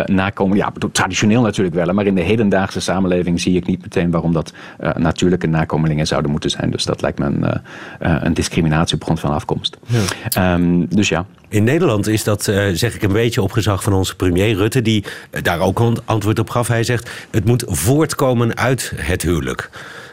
nakomen. 0.06 0.56
Ja, 0.56 0.72
traditioneel 0.92 1.42
natuurlijk 1.42 1.74
wel. 1.74 1.94
Maar 1.94 2.06
in 2.06 2.14
de 2.14 2.20
hedendaagse 2.20 2.80
samenleving 2.80 3.40
zie 3.40 3.56
ik 3.56 3.66
niet 3.66 3.82
meteen 3.82 4.10
waarom 4.10 4.32
dat 4.32 4.52
natuurlijke 4.96 5.46
nakomelingen 5.46 6.06
zouden 6.06 6.30
moeten 6.30 6.50
zijn. 6.50 6.70
Dus 6.70 6.84
dat 6.84 7.02
lijkt 7.02 7.18
me 7.18 7.24
een, 7.24 7.60
een 7.98 8.34
discriminatie 8.34 8.78
op 8.80 9.04
grond 9.04 9.20
van 9.20 9.30
afkomst. 9.30 9.76
Ja. 9.86 10.54
Um, 10.54 10.86
dus 10.88 11.08
ja. 11.08 11.26
In 11.48 11.64
Nederland 11.64 12.06
is 12.06 12.24
dat, 12.24 12.46
uh, 12.46 12.68
zeg 12.72 12.94
ik, 12.94 13.02
een 13.02 13.12
beetje 13.12 13.42
op 13.42 13.52
gezag 13.52 13.82
van 13.82 13.92
onze 13.92 14.16
premier 14.16 14.54
Rutte, 14.54 14.82
die 14.82 15.04
uh, 15.04 15.42
daar 15.42 15.60
ook 15.60 15.78
een 15.78 15.98
antwoord 16.04 16.38
op 16.38 16.50
gaf. 16.50 16.68
Hij 16.68 16.84
zegt: 16.84 17.10
het 17.30 17.44
moet 17.44 17.64
voortkomen 17.66 18.56
uit 18.56 18.92
het 18.96 19.22
huwelijk. 19.22 19.70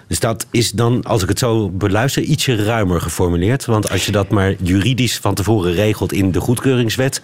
Dus 0.07 0.19
dat 0.19 0.45
is 0.51 0.71
dan, 0.71 1.03
als 1.03 1.23
ik 1.23 1.29
het 1.29 1.39
zo 1.39 1.69
beluister, 1.69 2.23
ietsje 2.23 2.63
ruimer 2.63 3.01
geformuleerd. 3.01 3.65
Want 3.65 3.89
als 3.89 4.05
je 4.05 4.11
dat 4.11 4.29
maar 4.29 4.53
juridisch 4.61 5.17
van 5.17 5.33
tevoren 5.33 5.73
regelt 5.73 6.13
in 6.13 6.31
de 6.31 6.39
goedkeuringswet 6.39 7.21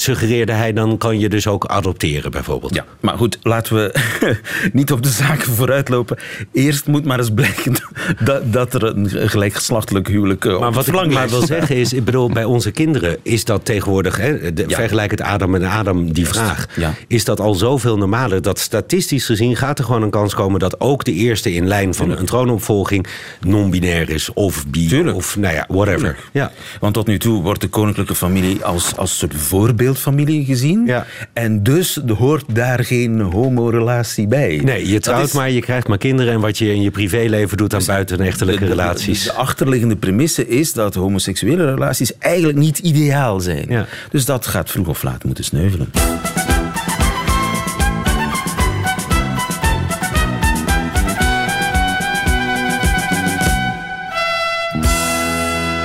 suggereerde 0.00 0.52
hij, 0.52 0.72
dan 0.72 0.98
kan 0.98 1.18
je 1.18 1.28
dus 1.28 1.46
ook 1.46 1.64
adopteren 1.64 2.30
bijvoorbeeld. 2.30 2.74
Ja, 2.74 2.84
maar 3.00 3.16
goed, 3.16 3.38
laten 3.42 3.74
we 3.74 3.94
niet 4.72 4.92
op 4.92 5.02
de 5.02 5.08
zaken 5.08 5.52
vooruitlopen. 5.52 6.18
Eerst 6.52 6.86
moet 6.86 7.04
maar 7.04 7.18
eens 7.18 7.32
blijken 7.32 7.74
dat, 8.24 8.52
dat 8.52 8.74
er 8.74 8.84
een 8.84 9.08
gelijkgeslachtelijk 9.28 10.08
huwelijk 10.08 10.44
uh, 10.44 10.60
Maar 10.60 10.72
wat 10.72 10.86
ik 10.86 11.12
maar 11.12 11.28
wil 11.28 11.46
zeggen 11.46 11.76
is, 11.76 11.92
ik 11.92 12.04
bedoel, 12.04 12.28
bij 12.30 12.44
onze 12.44 12.70
kinderen 12.70 13.16
is 13.22 13.44
dat 13.44 13.64
tegenwoordig, 13.64 14.16
hè, 14.16 14.52
de, 14.52 14.64
vergelijk 14.68 15.10
het 15.10 15.20
Adam 15.20 15.54
en 15.54 15.64
Adam, 15.64 16.12
die 16.12 16.26
vraag, 16.26 16.66
ja. 16.76 16.94
is 17.06 17.24
dat 17.24 17.40
al 17.40 17.54
zoveel 17.54 17.96
normaler 17.96 18.42
dat 18.42 18.58
statistisch 18.58 19.26
gezien 19.26 19.56
gaat 19.56 19.78
er 19.78 19.84
gewoon 19.84 20.02
een 20.02 20.10
kans 20.10 20.34
komen 20.34 20.60
dat 20.60 20.80
ook 20.80 21.04
de 21.04 21.12
eerste 21.12 21.54
in 21.54 21.66
lijn 21.66 21.94
van 21.94 22.10
een 22.10 22.26
troonopvolging 22.26 23.06
non-binair 23.40 24.10
is 24.10 24.32
of 24.32 24.66
bi 24.66 24.88
Tuurlijk. 24.88 25.16
of 25.16 25.36
nou 25.36 25.54
ja, 25.54 25.64
whatever. 25.68 26.16
Ja. 26.32 26.52
Want 26.80 26.94
tot 26.94 27.06
nu 27.06 27.18
toe 27.18 27.42
wordt 27.42 27.60
de 27.60 27.68
koninklijke 27.68 28.14
familie 28.14 28.64
als, 28.64 28.96
als 28.96 29.18
soort 29.18 29.34
voorbeeld 29.34 29.87
gezien. 29.96 30.86
Ja. 30.86 31.06
En 31.32 31.62
dus 31.62 32.00
hoort 32.18 32.44
daar 32.54 32.84
geen 32.84 33.20
homorelatie 33.20 34.26
bij. 34.26 34.60
Nee, 34.64 34.88
je 34.88 35.00
trouwt 35.00 35.32
maar, 35.32 35.50
je 35.50 35.60
krijgt 35.60 35.88
maar 35.88 35.98
kinderen... 35.98 36.32
en 36.32 36.40
wat 36.40 36.58
je 36.58 36.74
in 36.74 36.82
je 36.82 36.90
privéleven 36.90 37.56
doet 37.56 37.72
aan 37.72 37.78
dus 37.78 37.88
buitenechtelijke 37.88 38.66
relaties. 38.66 39.24
De, 39.24 39.32
achterliggende 39.32 39.96
premisse 39.96 40.48
is 40.48 40.72
dat 40.72 40.94
homoseksuele 40.94 41.64
relaties 41.64 42.18
eigenlijk 42.18 42.58
niet 42.58 42.78
ideaal 42.78 43.40
zijn. 43.40 43.66
Ja. 43.68 43.86
Dus 44.10 44.24
dat 44.24 44.46
gaat 44.46 44.70
vroeg 44.70 44.88
of 44.88 45.02
laat 45.02 45.24
moeten 45.24 45.44
sneuvelen. 45.44 45.90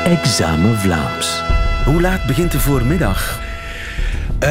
Examen 0.05 0.77
Vlaams. 0.77 1.41
Hoe 1.85 2.01
laat 2.01 2.25
begint 2.25 2.51
de 2.51 2.59
voormiddag? 2.59 3.42
Uh, 4.43 4.49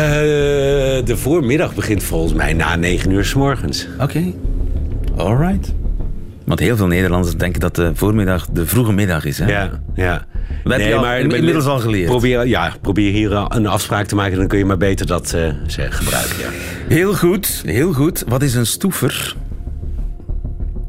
de 1.04 1.16
voormiddag 1.16 1.74
begint 1.74 2.02
volgens 2.02 2.32
mij 2.32 2.52
na 2.52 2.76
9 2.76 3.10
uur 3.10 3.24
s 3.24 3.34
morgens. 3.34 3.86
Oké, 3.94 4.02
okay. 4.02 4.34
alright. 5.16 5.74
Want 6.44 6.60
heel 6.60 6.76
veel 6.76 6.86
Nederlanders 6.86 7.36
denken 7.36 7.60
dat 7.60 7.74
de 7.74 7.90
voormiddag 7.94 8.46
de 8.46 8.66
vroege 8.66 8.92
middag 8.92 9.24
is. 9.24 9.38
Hè? 9.38 9.50
Ja, 9.50 9.70
ja. 9.94 10.26
Dat 10.64 10.76
nee, 10.76 10.94
maar, 10.94 11.20
inmiddels 11.20 11.66
al 11.66 11.78
geleerd. 11.78 12.06
Probeer, 12.06 12.46
ja, 12.46 12.72
probeer 12.80 13.12
hier 13.12 13.32
een 13.32 13.66
afspraak 13.66 14.06
te 14.06 14.14
maken, 14.14 14.38
dan 14.38 14.46
kun 14.46 14.58
je 14.58 14.64
maar 14.64 14.76
beter 14.76 15.06
dat 15.06 15.32
uh, 15.36 15.52
gebruiken. 15.66 16.38
Ja. 16.38 16.48
Heel 16.88 17.14
goed, 17.14 17.62
heel 17.66 17.92
goed. 17.92 18.24
Wat 18.28 18.42
is 18.42 18.54
een 18.54 18.66
stoever? 18.66 19.36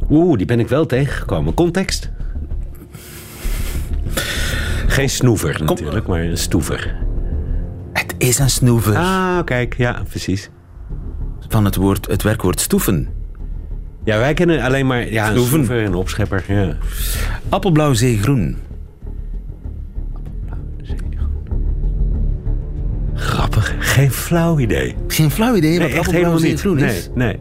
Oeh, 0.09 0.37
die 0.37 0.45
ben 0.45 0.59
ik 0.59 0.67
wel 0.67 0.85
tegengekomen. 0.85 1.53
Context? 1.53 2.09
Geen 4.87 5.09
snoever 5.09 5.61
natuurlijk, 5.63 6.07
maar 6.07 6.21
een 6.21 6.37
stoever 6.37 7.02
is 8.27 8.39
een 8.39 8.49
snoever. 8.49 8.95
Ah, 8.95 9.43
kijk, 9.43 9.77
ja, 9.77 10.01
precies. 10.09 10.49
Van 11.47 11.65
het, 11.65 11.75
woord, 11.75 12.07
het 12.07 12.23
werkwoord 12.23 12.59
stoeven. 12.59 13.07
Ja, 14.03 14.17
wij 14.17 14.33
kennen 14.33 14.61
alleen 14.61 14.87
maar 14.87 15.11
ja, 15.11 15.31
een 15.31 15.45
snoever 15.45 15.83
en 15.83 15.93
opschepper. 15.93 16.43
Ja. 16.47 16.77
Appelblauw 17.49 17.93
zeegroen. 17.93 18.57
Grappig. 23.13 23.75
Geen 23.79 24.11
flauw 24.11 24.59
idee. 24.59 24.95
Geen 25.07 25.31
flauw 25.31 25.55
idee 25.55 25.79
wat 25.79 25.97
appelblauw 25.97 26.37
zeegroen 26.37 26.79
is? 26.79 27.09
Nee, 27.15 27.27
nee. 27.27 27.39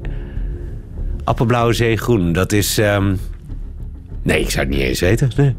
Appelblauwe 1.24 1.72
zeegroen, 1.72 2.32
dat 2.32 2.52
is... 2.52 2.78
Um... 2.78 3.18
Nee, 4.22 4.40
ik 4.40 4.50
zou 4.50 4.66
het 4.66 4.74
niet 4.74 4.84
eens 4.84 5.00
weten. 5.00 5.30
Nee. 5.36 5.56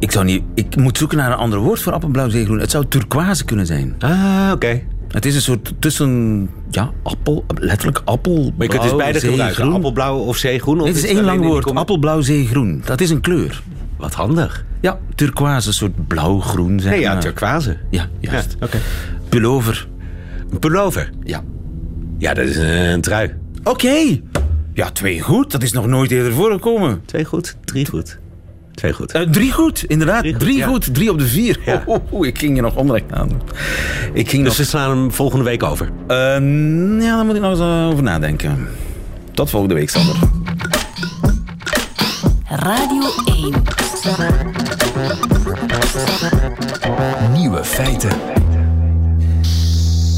Ik, 0.00 0.10
zou 0.10 0.24
niet, 0.24 0.42
ik 0.54 0.76
moet 0.76 0.98
zoeken 0.98 1.18
naar 1.18 1.30
een 1.32 1.38
ander 1.38 1.58
woord 1.58 1.80
voor 1.80 1.92
appelblauw 1.92 2.28
zeegroen. 2.28 2.58
Het 2.58 2.70
zou 2.70 2.84
turquoise 2.88 3.44
kunnen 3.44 3.66
zijn. 3.66 3.94
Ah, 3.98 4.50
oké. 4.52 4.82
Het 5.08 5.26
is 5.26 5.34
een 5.34 5.40
soort 5.40 5.72
tussen, 5.78 6.50
ja, 6.70 6.90
appel, 7.02 7.44
letterlijk 7.54 8.00
appel. 8.04 8.52
Maar 8.56 8.66
je 8.66 8.68
kunt 8.68 8.82
dus 8.82 8.96
beide 8.96 9.20
gebruiken, 9.20 9.72
appelblauw 9.72 10.18
of 10.18 10.36
zeegroen? 10.36 10.80
Of 10.80 10.86
het 10.86 10.96
is, 10.96 11.04
één 11.04 11.24
lang 11.24 11.44
woord, 11.44 11.74
appelblauw 11.74 12.20
zeegroen. 12.20 12.82
Dat 12.84 13.00
is 13.00 13.10
een 13.10 13.20
kleur. 13.20 13.62
Wat 13.96 14.14
handig. 14.14 14.64
Ja, 14.80 14.98
turquoise, 15.14 15.68
een 15.68 15.74
soort 15.74 16.06
blauw-groen. 16.06 16.80
Zeg 16.80 16.92
nee, 16.92 17.00
ja, 17.00 17.18
turquoise. 17.18 17.76
Ja, 17.90 18.08
juist. 18.20 18.56
Ja, 18.58 18.66
oké. 18.66 18.78
Pullover. 19.28 19.88
Een 20.50 20.58
pullover? 20.58 21.10
Ja. 21.24 21.42
Ja, 22.18 22.34
dat 22.34 22.46
is 22.46 22.56
een 22.56 23.00
trui. 23.00 23.34
Oké. 23.64 24.20
Ja, 24.74 24.90
twee 24.90 25.20
goed. 25.20 25.50
Dat 25.50 25.62
is 25.62 25.72
nog 25.72 25.86
nooit 25.86 26.10
eerder 26.10 26.32
voorgekomen. 26.32 27.02
Twee 27.04 27.24
goed, 27.24 27.56
drie 27.64 27.86
goed. 27.86 28.18
Twee 28.80 28.92
goed. 28.92 29.14
Uh, 29.14 29.22
drie 29.22 29.52
goed, 29.52 29.84
inderdaad. 29.84 30.22
Drie 30.38 30.64
goed, 30.64 30.94
drie, 30.94 31.10
op 31.10 31.18
de 31.18 31.26
vier. 31.26 31.58
Ja. 31.64 31.84
ik 32.20 32.38
ging 32.38 32.56
je 32.56 32.62
nog 32.62 32.76
onrecht 32.76 33.12
aan. 33.12 33.42
Ik 34.12 34.28
ging 34.28 34.42
dus 34.44 34.52
nog... 34.52 34.56
we 34.56 34.64
slaan 34.64 34.90
hem 34.90 35.12
volgende 35.12 35.44
week 35.44 35.62
over? 35.62 35.86
Uh, 35.86 36.16
ja, 37.02 37.16
daar 37.16 37.24
moet 37.24 37.34
ik 37.34 37.40
nog 37.40 37.50
eens 37.50 37.60
eh, 37.60 37.86
over 37.86 38.02
nadenken. 38.02 38.68
Tot 39.34 39.50
volgende 39.50 39.74
week, 39.74 39.90
Sander. 39.90 40.16
Radio 42.48 43.02
1. 43.24 43.54
Nieuwe 47.32 47.64
feiten. 47.64 48.10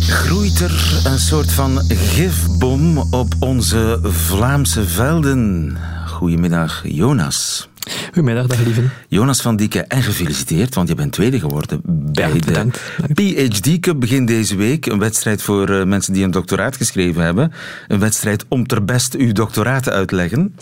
Groeit 0.00 0.60
er 0.60 1.00
een 1.04 1.18
soort 1.18 1.52
van 1.52 1.80
gifbom 1.88 2.98
op 2.98 3.34
onze 3.38 3.98
Vlaamse 4.02 4.84
velden? 4.84 5.76
Goedemiddag, 6.06 6.82
Jonas. 6.84 7.70
Goedemiddag, 8.04 8.46
dag 8.46 8.64
lieve. 8.64 8.82
Jonas 9.08 9.40
van 9.40 9.56
Dieke, 9.56 9.80
en 9.80 10.02
gefeliciteerd, 10.02 10.74
want 10.74 10.88
je 10.88 10.94
bent 10.94 11.12
tweede 11.12 11.38
geworden 11.38 11.80
bij 12.12 12.32
de 12.32 12.70
PhD 13.14 13.80
Cup 13.80 14.00
begin 14.00 14.26
deze 14.26 14.56
week. 14.56 14.86
Een 14.86 14.98
wedstrijd 14.98 15.42
voor 15.42 15.70
uh, 15.70 15.84
mensen 15.84 16.12
die 16.12 16.24
een 16.24 16.30
doctoraat 16.30 16.76
geschreven 16.76 17.22
hebben. 17.22 17.52
Een 17.88 17.98
wedstrijd 17.98 18.44
om 18.48 18.66
ter 18.66 18.84
best 18.84 19.14
uw 19.14 19.32
doctoraat 19.32 19.82
te 19.82 19.90
uitleggen. 19.90 20.54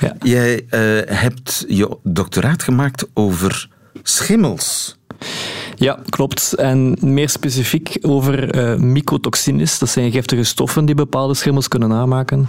Ja. 0.00 0.16
Jij 0.22 0.54
uh, 0.54 1.18
hebt 1.18 1.64
je 1.68 1.96
doctoraat 2.02 2.62
gemaakt 2.62 3.06
over 3.14 3.68
schimmels. 4.02 4.96
Ja, 5.76 5.98
klopt. 6.08 6.52
En 6.52 6.96
meer 7.00 7.28
specifiek 7.28 7.98
over 8.00 8.56
uh, 8.56 8.78
mycotoxines. 8.78 9.78
Dat 9.78 9.88
zijn 9.88 10.12
giftige 10.12 10.44
stoffen 10.44 10.84
die 10.84 10.94
bepaalde 10.94 11.34
schimmels 11.34 11.68
kunnen 11.68 11.92
aanmaken. 11.92 12.48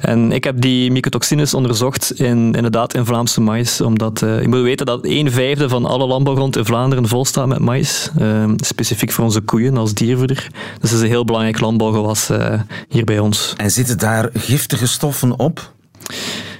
En 0.00 0.32
ik 0.32 0.44
heb 0.44 0.60
die 0.60 0.90
mycotoxines 0.90 1.54
onderzocht 1.54 2.20
in, 2.20 2.52
inderdaad 2.52 2.94
in 2.94 3.04
Vlaamse 3.04 3.40
maïs. 3.40 3.80
Omdat 3.80 4.22
uh, 4.22 4.40
je 4.40 4.48
moet 4.48 4.60
weten 4.60 4.86
dat 4.86 5.00
een 5.02 5.30
vijfde 5.30 5.68
van 5.68 5.84
alle 5.84 6.06
landbouwgrond 6.06 6.56
in 6.56 6.64
Vlaanderen 6.64 7.08
vol 7.08 7.24
staat 7.24 7.46
met 7.46 7.58
maïs. 7.58 8.10
Uh, 8.20 8.50
specifiek 8.56 9.12
voor 9.12 9.24
onze 9.24 9.40
koeien 9.40 9.76
als 9.76 9.94
diervoeder. 9.94 10.48
Dus 10.80 10.90
dat 10.90 10.98
is 10.98 11.00
een 11.00 11.10
heel 11.10 11.24
belangrijk 11.24 11.60
landbouwgewas 11.60 12.30
hier 12.88 13.04
bij 13.04 13.18
ons. 13.18 13.54
En 13.56 13.70
zitten 13.70 13.98
daar 13.98 14.30
giftige 14.34 14.86
stoffen 14.86 15.38
op? 15.38 15.72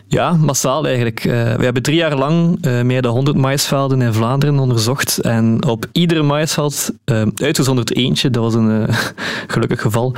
Ja, 0.09 0.33
massaal 0.33 0.87
eigenlijk. 0.87 1.25
Uh, 1.25 1.33
we 1.33 1.65
hebben 1.65 1.83
drie 1.83 1.97
jaar 1.97 2.17
lang 2.17 2.67
uh, 2.67 2.83
meer 2.83 3.03
dan 3.03 3.13
100 3.13 3.37
maïsvelden 3.37 4.03
in 4.03 4.13
Vlaanderen 4.13 4.59
onderzocht. 4.59 5.19
En 5.19 5.67
op 5.67 5.87
ieder 5.93 6.25
maïsveld, 6.25 6.91
uh, 7.05 7.23
uitgezonderd 7.35 7.95
eentje, 7.95 8.31
dat 8.31 8.43
was 8.43 8.55
een 8.55 8.89
gelukkig 9.55 9.81
geval, 9.81 10.15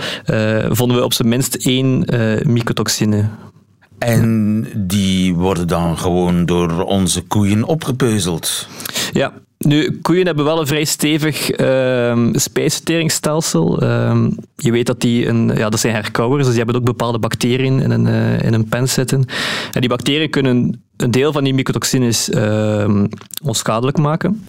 vonden 0.68 0.96
we 0.96 1.04
op 1.04 1.12
zijn 1.12 1.28
minst 1.28 1.54
één 1.54 2.04
mycotoxine. 2.42 3.24
En 3.98 4.66
die 4.76 5.34
worden 5.34 5.68
dan 5.68 5.98
gewoon 5.98 6.46
door 6.46 6.82
onze 6.82 7.22
koeien 7.22 7.64
opgepeuzeld? 7.64 8.68
Ja, 9.12 9.32
nu, 9.58 9.98
koeien 10.02 10.26
hebben 10.26 10.44
wel 10.44 10.60
een 10.60 10.66
vrij 10.66 10.84
stevig 10.84 11.60
uh, 11.60 12.28
spijsverteringsstelsel. 12.32 13.82
Uh, 13.82 14.26
je 14.56 14.70
weet 14.70 14.86
dat 14.86 15.00
die 15.00 15.26
een, 15.26 15.50
ja, 15.56 15.68
dat 15.68 15.80
zijn 15.80 15.94
herkauwers, 15.94 16.44
dus 16.44 16.54
die 16.54 16.62
hebben 16.62 16.76
ook 16.80 16.86
bepaalde 16.86 17.18
bacteriën 17.18 17.80
in 17.80 17.90
een, 17.90 18.06
uh, 18.06 18.42
in 18.42 18.54
een 18.54 18.68
pen 18.68 18.88
zitten. 18.88 19.24
En 19.72 19.80
die 19.80 19.88
bacteriën 19.88 20.30
kunnen 20.30 20.82
een 20.98 21.10
deel 21.10 21.32
van 21.32 21.44
die 21.44 21.54
mycotoxines 21.54 22.28
uh, 22.28 23.04
onschadelijk 23.42 23.98
maken. 23.98 24.44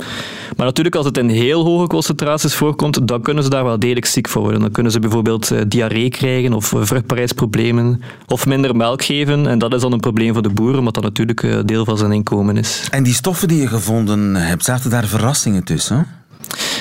Maar 0.55 0.65
natuurlijk, 0.65 0.95
als 0.95 1.05
het 1.05 1.17
in 1.17 1.29
heel 1.29 1.63
hoge 1.63 1.87
concentraties 1.87 2.55
voorkomt, 2.55 3.07
dan 3.07 3.21
kunnen 3.21 3.43
ze 3.43 3.49
daar 3.49 3.63
wel 3.63 3.79
degelijk 3.79 4.05
ziek 4.05 4.27
voor 4.27 4.41
worden. 4.41 4.61
Dan 4.61 4.71
kunnen 4.71 4.91
ze 4.91 4.99
bijvoorbeeld 4.99 5.51
uh, 5.51 5.61
diarree 5.67 6.09
krijgen 6.09 6.53
of 6.53 6.71
uh, 6.71 6.81
vruchtbaarheidsproblemen 6.83 8.01
of 8.27 8.45
minder 8.45 8.75
melk 8.75 9.03
geven. 9.03 9.47
En 9.47 9.59
dat 9.59 9.73
is 9.73 9.81
dan 9.81 9.93
een 9.93 9.99
probleem 9.99 10.33
voor 10.33 10.41
de 10.41 10.49
boeren, 10.49 10.79
omdat 10.79 10.93
dat 10.93 11.03
natuurlijk 11.03 11.43
uh, 11.43 11.59
deel 11.65 11.85
van 11.85 11.97
zijn 11.97 12.11
inkomen 12.11 12.57
is. 12.57 12.87
En 12.91 13.03
die 13.03 13.13
stoffen 13.13 13.47
die 13.47 13.61
je 13.61 13.67
gevonden 13.67 14.35
hebt, 14.35 14.63
zaten 14.63 14.89
daar 14.89 15.07
verrassingen 15.07 15.63
tussen? 15.63 16.07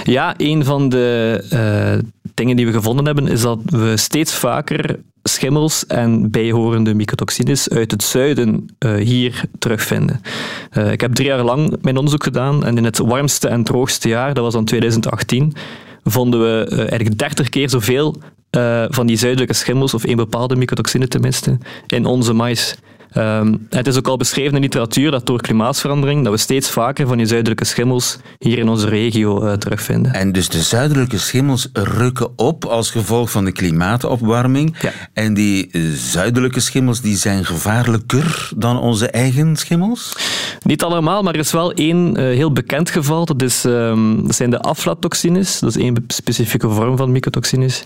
Ja, 0.05 0.35
een 0.37 0.65
van 0.65 0.89
de 0.89 2.05
dingen 2.39 2.57
die 2.57 2.67
we 2.67 2.73
gevonden 2.73 3.05
hebben, 3.05 3.27
is 3.27 3.41
dat 3.41 3.59
we 3.65 3.97
steeds 3.97 4.35
vaker 4.35 4.99
schimmels 5.23 5.87
en 5.87 6.31
bijhorende 6.31 6.95
mycotoxines 6.95 7.71
uit 7.71 7.91
het 7.91 8.03
zuiden 8.03 8.67
uh, 8.79 8.95
hier 8.95 9.45
terugvinden. 9.59 10.21
Uh, 10.73 10.93
ik 10.93 11.01
heb 11.01 11.15
drie 11.15 11.29
jaar 11.29 11.43
lang 11.43 11.77
mijn 11.83 11.97
onderzoek 11.97 12.25
gedaan 12.25 12.65
en 12.65 12.77
in 12.77 12.85
het 12.85 12.99
warmste 12.99 13.49
en 13.49 13.65
droogste 13.65 14.09
jaar, 14.09 14.35
dat 14.35 14.45
was 14.45 14.53
dan 14.53 14.65
2018, 14.65 15.53
vonden 16.05 16.41
we 16.41 16.71
uh, 16.71 16.79
eigenlijk 16.79 17.19
30 17.19 17.49
keer 17.49 17.71
zoveel 17.71 18.17
van 18.89 19.07
die 19.07 19.17
zuidelijke 19.17 19.55
schimmels, 19.55 19.95
of 19.95 20.05
één 20.05 20.17
bepaalde 20.17 20.57
mycotoxine 20.57 21.09
tenminste, 21.09 21.59
in 21.87 22.07
onze 22.07 22.33
mais. 22.33 22.77
Um, 23.17 23.67
het 23.71 23.87
is 23.87 23.97
ook 23.97 24.09
al 24.09 24.17
beschreven 24.17 24.55
in 24.55 24.61
literatuur 24.61 25.11
dat 25.11 25.27
door 25.27 25.41
klimaatsverandering 25.41 26.25
dat 26.25 26.33
we 26.33 26.39
steeds 26.39 26.71
vaker 26.71 27.07
van 27.07 27.17
die 27.17 27.27
zuidelijke 27.27 27.65
schimmels 27.65 28.19
hier 28.39 28.59
in 28.59 28.69
onze 28.69 28.89
regio 28.89 29.45
uh, 29.45 29.53
terugvinden. 29.53 30.13
En 30.13 30.33
dus 30.33 30.49
de 30.49 30.63
zuidelijke 30.63 31.19
schimmels 31.19 31.69
rukken 31.73 32.39
op 32.39 32.65
als 32.65 32.91
gevolg 32.91 33.31
van 33.31 33.45
de 33.45 33.53
klimaatopwarming. 33.53 34.77
Ja. 34.81 34.93
En 35.13 35.35
die 35.35 35.71
zuidelijke 35.95 36.61
schimmels 36.61 37.01
die 37.01 37.17
zijn 37.17 37.45
gevaarlijker 37.45 38.51
dan 38.57 38.79
onze 38.81 39.11
eigen 39.11 39.57
schimmels? 39.57 40.13
Niet 40.63 40.83
allemaal, 40.83 41.23
maar 41.23 41.35
er 41.35 41.41
is 41.41 41.53
wel 41.53 41.73
één 41.73 42.21
uh, 42.21 42.25
heel 42.25 42.53
bekend 42.53 42.91
geval. 42.91 43.25
Dat, 43.25 43.43
is, 43.43 43.65
um, 43.65 44.27
dat 44.27 44.35
zijn 44.35 44.51
de 44.51 44.61
aflatoxines. 44.61 45.59
Dat 45.59 45.71
is 45.71 45.83
één 45.83 46.05
specifieke 46.07 46.69
vorm 46.69 46.97
van 46.97 47.13
mycotoxines. 47.13 47.83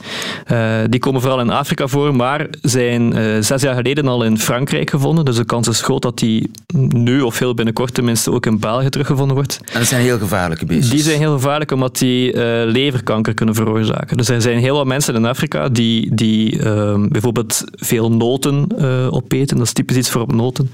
Uh, 0.53 0.79
die 0.89 1.01
komen 1.01 1.21
vooral 1.21 1.41
in 1.41 1.51
Afrika 1.51 1.87
voor, 1.87 2.17
maar 2.17 2.47
zijn 2.63 3.15
zes 3.45 3.63
jaar 3.63 3.75
geleden 3.75 4.09
al 4.09 4.25
in 4.25 4.39
Frankrijk 4.39 4.91
gevonden. 4.91 5.12
Dus 5.13 5.37
de 5.37 5.45
kans 5.45 5.69
is 5.69 5.81
groot 5.81 6.03
dat 6.03 6.19
die 6.19 6.51
nu 6.75 7.21
of 7.21 7.39
heel 7.39 7.55
binnenkort 7.55 7.95
tenminste 7.95 8.31
ook 8.33 8.47
in 8.47 8.59
België 8.59 8.89
teruggevonden 8.89 9.37
wordt. 9.37 9.61
En 9.73 9.79
dat 9.79 9.89
zijn 9.89 10.03
heel 10.03 10.19
gevaarlijke 10.19 10.67
beestjes? 10.67 10.91
Die 10.91 11.03
zijn 11.03 11.19
heel 11.19 11.33
gevaarlijk 11.33 11.71
omdat 11.71 11.99
die 11.99 12.33
uh, 12.33 12.41
leverkanker 12.65 13.35
kunnen 13.35 13.55
veroorzaken. 13.55 14.17
Dus 14.17 14.29
er 14.29 14.43
zijn 14.43 14.59
heel 14.59 14.77
wat 14.77 14.87
mensen 14.87 15.15
in 15.15 15.25
Afrika 15.25 15.69
die, 15.69 16.15
die 16.15 16.57
uh, 16.57 17.07
bijvoorbeeld 17.09 17.65
veel 17.73 18.13
noten 18.13 18.67
uh, 18.79 19.13
opeten. 19.13 19.57
Dat 19.57 19.67
is 19.67 19.73
typisch 19.73 19.97
iets 19.97 20.11
voor 20.11 20.21
op 20.21 20.33
noten. 20.33 20.71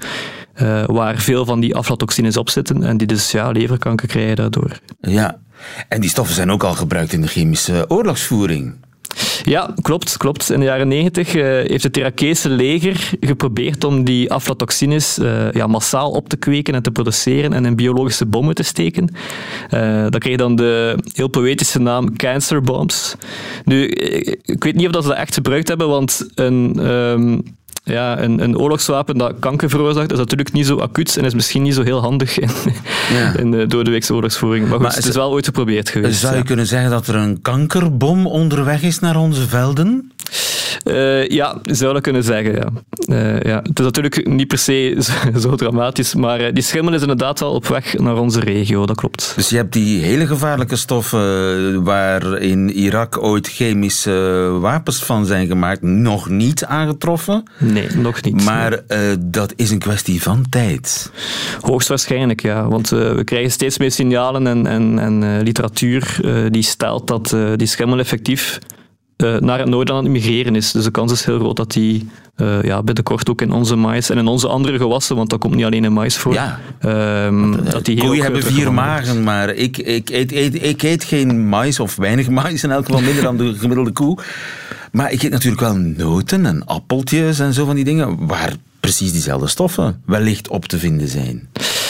Uh, 0.61 0.85
waar 0.85 1.17
veel 1.17 1.45
van 1.45 1.59
die 1.59 1.75
aflatoxines 1.75 2.37
op 2.37 2.49
zitten 2.49 2.83
en 2.83 2.97
die 2.97 3.07
dus 3.07 3.31
ja, 3.31 3.51
leverkanker 3.51 4.07
krijgen 4.07 4.35
daardoor. 4.35 4.79
Ja, 5.01 5.39
en 5.87 6.01
die 6.01 6.09
stoffen 6.09 6.35
zijn 6.35 6.51
ook 6.51 6.63
al 6.63 6.73
gebruikt 6.73 7.13
in 7.13 7.21
de 7.21 7.27
chemische 7.27 7.85
oorlogsvoering. 7.87 8.75
Ja, 9.43 9.73
klopt. 9.81 10.17
klopt. 10.17 10.51
In 10.51 10.59
de 10.59 10.65
jaren 10.65 10.87
negentig 10.87 11.35
uh, 11.35 11.43
heeft 11.43 11.83
het 11.83 11.97
Irakese 11.97 12.49
leger 12.49 13.11
geprobeerd 13.19 13.83
om 13.83 14.03
die 14.03 14.31
aflatoxines 14.31 15.19
uh, 15.19 15.51
ja, 15.51 15.67
massaal 15.67 16.11
op 16.11 16.29
te 16.29 16.37
kweken 16.37 16.73
en 16.73 16.83
te 16.83 16.91
produceren 16.91 17.53
en 17.53 17.65
in 17.65 17.75
biologische 17.75 18.25
bommen 18.25 18.55
te 18.55 18.63
steken. 18.63 19.15
Uh, 19.73 20.05
dat 20.09 20.17
kreeg 20.17 20.37
dan 20.37 20.55
de 20.55 20.97
heel 21.13 21.27
poëtische 21.27 21.79
naam 21.79 22.15
cancer 22.15 22.61
bombs. 22.61 23.15
Nu, 23.65 23.87
ik 24.45 24.63
weet 24.63 24.75
niet 24.75 24.85
of 24.85 24.91
dat 24.91 25.03
ze 25.03 25.09
dat 25.09 25.17
echt 25.17 25.33
gebruikt 25.33 25.67
hebben, 25.67 25.87
want 25.87 26.27
een... 26.35 26.87
Um, 26.87 27.43
ja, 27.89 28.19
een, 28.19 28.43
een 28.43 28.57
oorlogswapen 28.57 29.17
dat 29.17 29.33
kanker 29.39 29.69
veroorzaakt, 29.69 30.11
is 30.11 30.17
natuurlijk 30.17 30.51
niet 30.51 30.65
zo 30.65 30.77
acuut 30.77 31.17
en 31.17 31.25
is 31.25 31.33
misschien 31.33 31.61
niet 31.61 31.73
zo 31.73 31.83
heel 31.83 32.01
handig 32.01 32.39
in, 32.39 32.49
ja. 33.13 33.33
in 33.41 33.51
de 33.51 33.67
doordeweekse 33.67 34.13
oorlogsvoering. 34.13 34.63
Maar, 34.63 34.73
goed, 34.73 34.81
maar 34.81 34.95
het 34.95 35.05
is 35.05 35.15
wel 35.15 35.31
ooit 35.31 35.45
geprobeerd 35.45 35.89
geweest. 35.89 36.19
Zou 36.19 36.33
je 36.33 36.39
ja. 36.39 36.45
kunnen 36.45 36.67
zeggen 36.67 36.89
dat 36.89 37.07
er 37.07 37.15
een 37.15 37.41
kankerbom 37.41 38.27
onderweg 38.27 38.81
is 38.81 38.99
naar 38.99 39.15
onze 39.15 39.47
velden? 39.47 40.11
Uh, 40.85 41.27
ja, 41.27 41.57
zou 41.63 41.93
dat 41.93 42.01
kunnen 42.01 42.23
zeggen, 42.23 42.53
ja. 42.53 42.69
Uh, 43.05 43.41
ja. 43.41 43.59
Het 43.63 43.79
is 43.79 43.85
natuurlijk 43.85 44.27
niet 44.27 44.47
per 44.47 44.57
se 44.57 44.95
zo, 45.33 45.39
zo 45.39 45.55
dramatisch, 45.55 46.15
maar 46.15 46.41
uh, 46.41 46.47
die 46.53 46.63
schimmel 46.63 46.93
is 46.93 47.01
inderdaad 47.01 47.39
wel 47.39 47.51
op 47.51 47.67
weg 47.67 47.97
naar 47.97 48.17
onze 48.17 48.39
regio, 48.39 48.85
dat 48.85 48.95
klopt. 48.95 49.33
Dus 49.35 49.49
je 49.49 49.55
hebt 49.55 49.73
die 49.73 50.01
hele 50.01 50.27
gevaarlijke 50.27 50.75
stoffen 50.75 51.83
waar 51.83 52.41
in 52.41 52.69
Irak 52.69 53.23
ooit 53.23 53.47
chemische 53.47 54.11
wapens 54.59 55.03
van 55.03 55.25
zijn 55.25 55.47
gemaakt, 55.47 55.81
nog 55.81 56.29
niet 56.29 56.65
aangetroffen? 56.65 57.43
Nee, 57.57 57.87
nog 57.95 58.21
niet. 58.21 58.43
Maar 58.43 58.79
dat 59.19 59.53
is 59.55 59.71
een 59.71 59.79
kwestie 59.79 60.21
van 60.21 60.45
tijd? 60.49 61.11
Hoogstwaarschijnlijk, 61.61 62.41
ja. 62.41 62.67
Want 62.67 62.89
we 62.89 63.21
krijgen 63.23 63.51
steeds 63.51 63.77
meer 63.77 63.91
signalen 63.91 64.47
en, 64.47 64.67
en, 64.67 64.99
en 64.99 65.41
literatuur 65.41 66.19
die 66.49 66.63
stelt 66.63 67.07
dat 67.07 67.35
die 67.55 67.67
schimmel 67.67 67.99
effectief 67.99 68.59
uh, 69.23 69.37
naar 69.37 69.59
het 69.59 69.69
noorden 69.69 69.95
aan 69.95 70.03
het 70.03 70.11
migreren 70.11 70.55
is. 70.55 70.71
Dus 70.71 70.83
de 70.83 70.91
kans 70.91 71.11
is 71.11 71.25
heel 71.25 71.39
groot 71.39 71.55
dat 71.55 71.71
die 71.71 72.09
uh, 72.37 72.63
ja, 72.63 72.83
binnenkort 72.83 73.29
ook 73.29 73.41
in 73.41 73.51
onze 73.51 73.75
mais 73.75 74.09
en 74.09 74.17
in 74.17 74.27
onze 74.27 74.47
andere 74.47 74.77
gewassen, 74.77 75.15
want 75.15 75.29
dat 75.29 75.39
komt 75.39 75.55
niet 75.55 75.65
alleen 75.65 75.83
in 75.83 75.93
mais 75.93 76.17
voor. 76.17 76.33
Ja. 76.33 76.59
Um, 77.25 77.51
want, 77.51 77.65
uh, 77.65 77.71
dat 77.71 77.85
die 77.85 77.99
koeien 77.99 78.23
hebben 78.23 78.43
vier 78.43 78.73
magen, 78.73 79.23
maar 79.23 79.49
ik, 79.49 79.77
ik, 79.77 80.09
eet, 80.09 80.31
eet, 80.31 80.63
ik 80.63 80.83
eet 80.83 81.03
geen 81.03 81.49
mais, 81.49 81.79
of 81.79 81.95
weinig 81.95 82.29
mais, 82.39 82.63
in 82.63 82.71
elk 82.71 82.85
geval 82.85 83.01
minder 83.01 83.23
dan 83.23 83.37
de 83.37 83.53
gemiddelde 83.53 83.91
koe. 83.91 84.17
Maar 84.91 85.11
ik 85.11 85.23
eet 85.23 85.31
natuurlijk 85.31 85.61
wel 85.61 85.75
noten 85.75 86.45
en 86.45 86.65
appeltjes 86.65 87.39
en 87.39 87.53
zo 87.53 87.65
van 87.65 87.75
die 87.75 87.83
dingen, 87.83 88.27
waar 88.27 88.53
precies 88.79 89.11
diezelfde 89.11 89.47
stoffen 89.47 90.01
wellicht 90.05 90.47
op 90.47 90.65
te 90.65 90.77
vinden 90.77 91.07
zijn. 91.07 91.49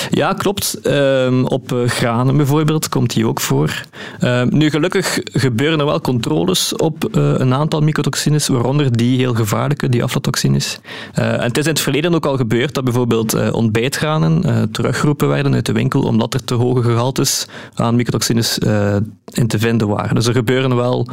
Ja, 0.09 0.33
klopt. 0.33 0.87
Um, 0.87 1.45
op 1.45 1.71
uh, 1.71 1.87
granen 1.87 2.37
bijvoorbeeld 2.37 2.89
komt 2.89 3.13
die 3.13 3.27
ook 3.27 3.39
voor. 3.39 3.83
Um, 4.21 4.47
nu, 4.51 4.69
gelukkig 4.69 5.19
gebeuren 5.23 5.79
er 5.79 5.85
wel 5.85 6.01
controles 6.01 6.75
op 6.75 7.07
uh, 7.11 7.33
een 7.37 7.53
aantal 7.53 7.81
mycotoxines, 7.81 8.47
waaronder 8.47 8.97
die 8.97 9.17
heel 9.17 9.33
gevaarlijke, 9.33 9.89
die 9.89 10.03
aflatoxines. 10.03 10.79
Uh, 11.19 11.33
en 11.33 11.41
het 11.41 11.57
is 11.57 11.65
in 11.65 11.71
het 11.71 11.81
verleden 11.81 12.13
ook 12.13 12.25
al 12.25 12.37
gebeurd 12.37 12.73
dat 12.73 12.83
bijvoorbeeld 12.83 13.51
ontbijtgranen 13.51 14.71
teruggeroepen 14.71 15.27
werden 15.27 15.53
uit 15.53 15.65
de 15.65 15.71
winkel, 15.71 16.01
omdat 16.01 16.33
er 16.33 16.43
te 16.43 16.53
hoge 16.53 16.81
gehaltes 16.81 17.45
aan 17.73 17.95
mycotoxines 17.95 18.57
in 19.31 19.47
te 19.47 19.59
vinden 19.59 19.87
waren. 19.87 20.15
Dus 20.15 20.27
er 20.27 20.33
gebeuren 20.33 20.75
wel 20.75 21.07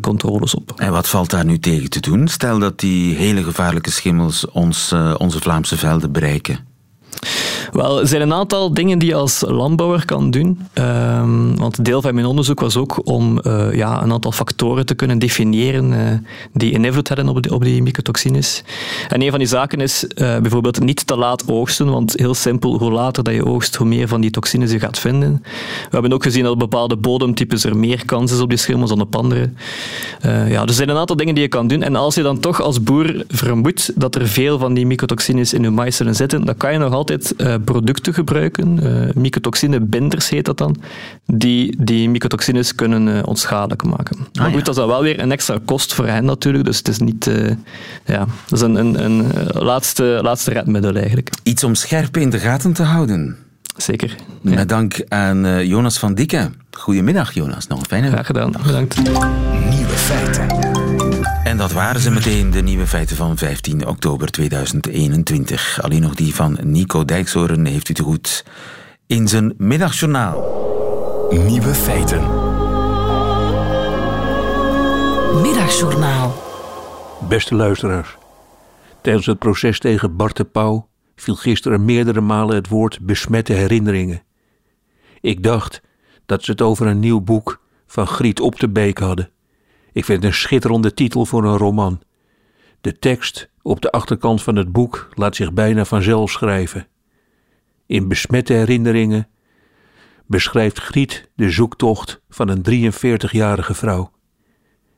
controles 0.00 0.54
op. 0.54 0.72
En 0.76 0.92
wat 0.92 1.08
valt 1.08 1.30
daar 1.30 1.44
nu 1.44 1.58
tegen 1.58 1.90
te 1.90 2.00
doen? 2.00 2.28
Stel 2.28 2.58
dat 2.58 2.80
die 2.80 3.14
hele 3.14 3.42
gevaarlijke 3.42 3.90
schimmels 3.90 4.50
ons, 4.50 4.94
onze 5.16 5.40
Vlaamse 5.40 5.76
velden 5.76 6.12
bereiken. 6.12 6.69
Wel, 7.72 8.00
er 8.00 8.06
zijn 8.06 8.22
een 8.22 8.32
aantal 8.32 8.74
dingen 8.74 8.98
die 8.98 9.08
je 9.08 9.14
als 9.14 9.44
landbouwer 9.46 10.04
kan 10.04 10.30
doen. 10.30 10.60
Um, 10.74 11.56
want 11.56 11.84
deel 11.84 12.02
van 12.02 12.14
mijn 12.14 12.26
onderzoek 12.26 12.60
was 12.60 12.76
ook 12.76 13.00
om 13.06 13.40
uh, 13.42 13.74
ja, 13.74 14.02
een 14.02 14.12
aantal 14.12 14.32
factoren 14.32 14.86
te 14.86 14.94
kunnen 14.94 15.18
definiëren 15.18 15.92
uh, 15.92 15.98
die 16.52 16.74
een 16.74 16.84
invloed 16.84 17.08
hebben 17.08 17.28
op, 17.28 17.42
die, 17.42 17.54
op 17.54 17.64
die 17.64 17.82
mycotoxines. 17.82 18.64
En 19.08 19.22
een 19.22 19.30
van 19.30 19.38
die 19.38 19.48
zaken 19.48 19.80
is 19.80 20.04
uh, 20.04 20.38
bijvoorbeeld 20.38 20.80
niet 20.80 21.06
te 21.06 21.16
laat 21.16 21.48
oogsten, 21.48 21.90
want 21.90 22.12
heel 22.16 22.34
simpel, 22.34 22.78
hoe 22.78 22.90
later 22.90 23.24
dat 23.24 23.34
je 23.34 23.46
oogst, 23.46 23.74
hoe 23.74 23.86
meer 23.86 24.08
van 24.08 24.20
die 24.20 24.30
toxines 24.30 24.72
je 24.72 24.78
gaat 24.78 24.98
vinden. 24.98 25.42
We 25.42 25.88
hebben 25.90 26.12
ook 26.12 26.22
gezien 26.22 26.42
dat 26.42 26.52
op 26.52 26.58
bepaalde 26.58 26.96
bodemtypes 26.96 27.64
er 27.64 27.76
meer 27.76 28.04
kans 28.04 28.32
is 28.32 28.40
op 28.40 28.48
die 28.48 28.58
schimmels 28.58 28.90
dan 28.90 29.00
op 29.00 29.16
andere. 29.16 29.50
ja, 30.22 30.60
dus 30.60 30.68
er 30.68 30.74
zijn 30.74 30.88
een 30.88 30.96
aantal 30.96 31.16
dingen 31.16 31.34
die 31.34 31.42
je 31.42 31.48
kan 31.48 31.68
doen. 31.68 31.82
En 31.82 31.96
als 31.96 32.14
je 32.14 32.22
dan 32.22 32.40
toch 32.40 32.60
als 32.60 32.82
boer 32.82 33.24
vermoedt 33.28 33.92
dat 33.94 34.14
er 34.14 34.28
veel 34.28 34.58
van 34.58 34.74
die 34.74 34.86
mycotoxines 34.86 35.52
in 35.52 35.62
je 35.62 35.70
mais 35.70 35.96
zullen 35.96 36.14
zitten, 36.14 36.44
dan 36.44 36.56
kan 36.56 36.72
je 36.72 36.78
nog 36.78 36.92
altijd 36.92 37.34
producten 37.64 38.14
gebruiken, 38.14 38.78
uh, 38.82 39.14
mycotoxinebinders 39.14 40.28
heet 40.28 40.44
dat 40.44 40.58
dan, 40.58 40.76
die 41.26 41.76
die 41.78 42.10
mycotoxines 42.10 42.74
kunnen 42.74 43.06
uh, 43.06 43.18
onschadelijk 43.24 43.84
maken. 43.84 44.16
Ah, 44.16 44.26
maar 44.32 44.44
goed, 44.44 44.58
ja. 44.58 44.64
dat 44.64 44.68
is 44.68 44.80
dan 44.80 44.88
wel 44.88 45.02
weer 45.02 45.20
een 45.20 45.32
extra 45.32 45.58
kost 45.64 45.94
voor 45.94 46.06
hen 46.06 46.24
natuurlijk, 46.24 46.64
dus 46.64 46.78
het 46.78 46.88
is 46.88 46.98
niet, 46.98 47.26
uh, 47.26 47.50
ja, 48.04 48.26
dat 48.48 48.58
is 48.58 48.60
een, 48.60 48.74
een, 48.74 49.04
een 49.04 49.26
laatste, 49.52 50.18
laatste 50.22 50.50
redmiddel 50.50 50.94
eigenlijk. 50.94 51.30
Iets 51.42 51.64
om 51.64 51.74
scherp 51.74 52.16
in 52.16 52.30
de 52.30 52.38
gaten 52.38 52.72
te 52.72 52.82
houden. 52.82 53.36
Zeker. 53.76 54.16
Ja. 54.40 54.54
Met 54.54 54.68
dank 54.68 55.04
aan 55.08 55.66
Jonas 55.66 55.98
van 55.98 56.14
Dikke. 56.14 56.50
Goedemiddag 56.70 57.34
Jonas, 57.34 57.66
nog 57.66 57.78
een 57.78 57.86
fijne 57.86 58.08
Graag 58.08 58.26
gedaan, 58.26 58.52
bedankt. 58.66 58.96
Nieuwe 59.70 59.88
feiten. 59.88 60.89
Dat 61.60 61.72
waren 61.72 62.00
ze 62.00 62.10
meteen, 62.10 62.50
de 62.50 62.62
nieuwe 62.62 62.86
feiten 62.86 63.16
van 63.16 63.36
15 63.36 63.86
oktober 63.86 64.30
2021. 64.30 65.82
Alleen 65.82 66.00
nog 66.00 66.14
die 66.14 66.34
van 66.34 66.58
Nico 66.62 67.04
Dijkshoorn 67.04 67.66
heeft 67.66 67.88
u 67.88 67.94
te 67.94 68.02
goed 68.02 68.44
in 69.06 69.28
zijn 69.28 69.54
middagjournaal. 69.56 70.40
Nieuwe 71.30 71.74
feiten. 71.74 72.20
Middagjournaal. 75.42 76.42
Beste 77.28 77.54
luisteraars. 77.54 78.16
Tijdens 79.02 79.26
het 79.26 79.38
proces 79.38 79.78
tegen 79.78 80.16
Bart 80.16 80.36
de 80.36 80.44
Pauw 80.44 80.88
viel 81.16 81.36
gisteren 81.36 81.84
meerdere 81.84 82.20
malen 82.20 82.54
het 82.54 82.68
woord 82.68 82.98
besmette 83.00 83.52
herinneringen. 83.52 84.22
Ik 85.20 85.42
dacht 85.42 85.80
dat 86.26 86.44
ze 86.44 86.50
het 86.50 86.62
over 86.62 86.86
een 86.86 87.00
nieuw 87.00 87.20
boek 87.20 87.60
van 87.86 88.06
Griet 88.06 88.40
Op 88.40 88.60
de 88.60 88.68
Beek 88.68 88.98
hadden. 88.98 89.30
Ik 89.92 90.04
vind 90.04 90.24
een 90.24 90.34
schitterende 90.34 90.94
titel 90.94 91.26
voor 91.26 91.44
een 91.44 91.56
roman. 91.56 92.00
De 92.80 92.98
tekst 92.98 93.50
op 93.62 93.80
de 93.80 93.90
achterkant 93.90 94.42
van 94.42 94.56
het 94.56 94.72
boek 94.72 95.08
laat 95.14 95.36
zich 95.36 95.52
bijna 95.52 95.84
vanzelf 95.84 96.30
schrijven. 96.30 96.86
In 97.86 98.08
besmette 98.08 98.52
herinneringen 98.52 99.28
beschrijft 100.26 100.78
Griet 100.78 101.28
de 101.34 101.50
zoektocht 101.50 102.20
van 102.28 102.48
een 102.48 102.92
43-jarige 102.92 103.74
vrouw. 103.74 104.10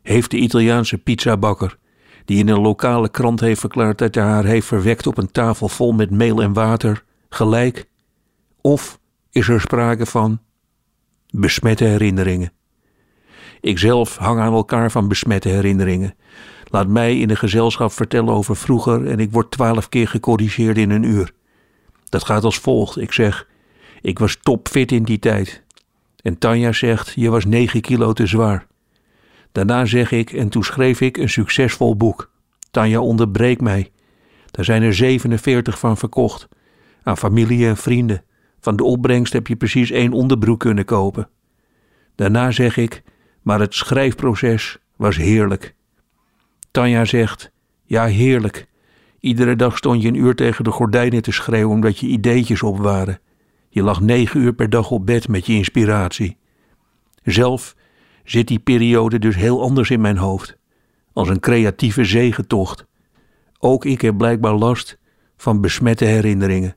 Heeft 0.02 0.30
de 0.30 0.36
Italiaanse 0.36 0.98
pizzabakker, 0.98 1.78
die 2.24 2.38
in 2.38 2.48
een 2.48 2.60
lokale 2.60 3.08
krant 3.08 3.40
heeft 3.40 3.60
verklaard 3.60 3.98
dat 3.98 4.14
hij 4.14 4.24
haar 4.24 4.44
heeft 4.44 4.66
verwekt 4.66 5.06
op 5.06 5.18
een 5.18 5.32
tafel 5.32 5.68
vol 5.68 5.92
met 5.92 6.10
meel 6.10 6.42
en 6.42 6.52
water, 6.52 7.04
gelijk? 7.28 7.88
Of 8.60 8.98
is 9.30 9.48
er 9.48 9.60
sprake 9.60 10.06
van 10.06 10.40
besmette 11.30 11.84
herinneringen? 11.84 12.52
Ikzelf 13.62 14.16
hang 14.16 14.40
aan 14.40 14.52
elkaar 14.52 14.90
van 14.90 15.08
besmette 15.08 15.48
herinneringen. 15.48 16.14
Laat 16.64 16.88
mij 16.88 17.18
in 17.18 17.30
een 17.30 17.36
gezelschap 17.36 17.92
vertellen 17.92 18.34
over 18.34 18.56
vroeger 18.56 19.06
en 19.06 19.18
ik 19.18 19.30
word 19.30 19.50
twaalf 19.50 19.88
keer 19.88 20.08
gecorrigeerd 20.08 20.78
in 20.78 20.90
een 20.90 21.02
uur. 21.02 21.32
Dat 22.08 22.24
gaat 22.24 22.44
als 22.44 22.58
volgt. 22.58 23.00
Ik 23.00 23.12
zeg, 23.12 23.48
ik 24.00 24.18
was 24.18 24.38
topfit 24.42 24.92
in 24.92 25.02
die 25.02 25.18
tijd. 25.18 25.62
En 26.22 26.38
Tanja 26.38 26.72
zegt, 26.72 27.12
je 27.14 27.30
was 27.30 27.44
negen 27.44 27.80
kilo 27.80 28.12
te 28.12 28.26
zwaar. 28.26 28.66
Daarna 29.52 29.84
zeg 29.84 30.10
ik, 30.10 30.32
en 30.32 30.48
toen 30.48 30.64
schreef 30.64 31.00
ik 31.00 31.16
een 31.16 31.28
succesvol 31.28 31.96
boek. 31.96 32.30
Tanja 32.70 33.00
onderbreekt 33.00 33.60
mij. 33.60 33.90
Daar 34.50 34.64
zijn 34.64 34.82
er 34.82 34.94
47 34.94 35.78
van 35.78 35.96
verkocht. 35.96 36.48
Aan 37.02 37.18
familie 37.18 37.66
en 37.66 37.76
vrienden. 37.76 38.24
Van 38.60 38.76
de 38.76 38.84
opbrengst 38.84 39.32
heb 39.32 39.46
je 39.46 39.56
precies 39.56 39.90
één 39.90 40.12
onderbroek 40.12 40.60
kunnen 40.60 40.84
kopen. 40.84 41.28
Daarna 42.14 42.50
zeg 42.50 42.76
ik, 42.76 43.02
maar 43.42 43.60
het 43.60 43.74
schrijfproces 43.74 44.78
was 44.96 45.16
heerlijk. 45.16 45.74
Tanja 46.70 47.04
zegt, 47.04 47.52
ja 47.84 48.04
heerlijk. 48.04 48.66
Iedere 49.20 49.56
dag 49.56 49.76
stond 49.76 50.02
je 50.02 50.08
een 50.08 50.14
uur 50.14 50.34
tegen 50.34 50.64
de 50.64 50.70
gordijnen 50.70 51.22
te 51.22 51.32
schreeuwen 51.32 51.74
omdat 51.74 51.98
je 51.98 52.06
ideetjes 52.06 52.62
op 52.62 52.78
waren. 52.78 53.20
Je 53.68 53.82
lag 53.82 54.00
negen 54.00 54.40
uur 54.40 54.52
per 54.52 54.70
dag 54.70 54.90
op 54.90 55.06
bed 55.06 55.28
met 55.28 55.46
je 55.46 55.52
inspiratie. 55.52 56.36
Zelf 57.22 57.74
zit 58.24 58.48
die 58.48 58.58
periode 58.58 59.18
dus 59.18 59.36
heel 59.36 59.62
anders 59.62 59.90
in 59.90 60.00
mijn 60.00 60.16
hoofd. 60.16 60.56
Als 61.12 61.28
een 61.28 61.40
creatieve 61.40 62.04
zegentocht. 62.04 62.86
Ook 63.58 63.84
ik 63.84 64.00
heb 64.00 64.16
blijkbaar 64.16 64.54
last 64.54 64.98
van 65.36 65.60
besmette 65.60 66.04
herinneringen. 66.04 66.76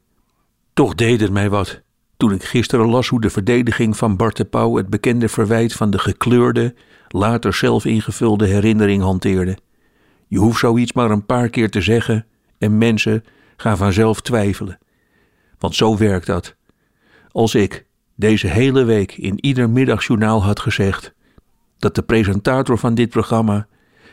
Toch 0.73 0.95
deed 0.95 1.21
het 1.21 1.31
mij 1.31 1.49
wat 1.49 1.83
toen 2.17 2.31
ik 2.31 2.43
gisteren 2.43 2.89
las 2.89 3.07
hoe 3.07 3.21
de 3.21 3.29
verdediging 3.29 3.97
van 3.97 4.15
Bart 4.15 4.37
de 4.37 4.45
Pauw 4.45 4.75
het 4.75 4.89
bekende 4.89 5.29
verwijt 5.29 5.73
van 5.73 5.89
de 5.89 5.99
gekleurde, 5.99 6.73
later 7.07 7.53
zelf 7.53 7.85
ingevulde 7.85 8.45
herinnering 8.45 9.01
hanteerde. 9.01 9.57
Je 10.27 10.37
hoeft 10.37 10.59
zoiets 10.59 10.93
maar 10.93 11.11
een 11.11 11.25
paar 11.25 11.49
keer 11.49 11.69
te 11.69 11.81
zeggen 11.81 12.25
en 12.57 12.77
mensen 12.77 13.23
gaan 13.57 13.77
vanzelf 13.77 14.21
twijfelen. 14.21 14.77
Want 15.59 15.75
zo 15.75 15.97
werkt 15.97 16.25
dat. 16.25 16.55
Als 17.31 17.55
ik 17.55 17.85
deze 18.15 18.47
hele 18.47 18.83
week 18.83 19.11
in 19.17 19.45
ieder 19.45 19.69
middagjournaal 19.69 20.43
had 20.43 20.59
gezegd 20.59 21.13
dat 21.77 21.95
de 21.95 22.01
presentator 22.01 22.77
van 22.77 22.95
dit 22.95 23.09
programma 23.09 23.67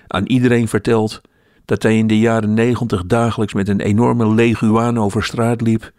aan 0.06 0.26
iedereen 0.26 0.68
vertelt 0.68 1.20
dat 1.64 1.82
hij 1.82 1.98
in 1.98 2.06
de 2.06 2.18
jaren 2.18 2.54
negentig 2.54 3.06
dagelijks 3.06 3.54
met 3.54 3.68
een 3.68 3.80
enorme 3.80 4.34
leguaan 4.34 4.98
over 4.98 5.24
straat 5.24 5.60
liep 5.60 5.92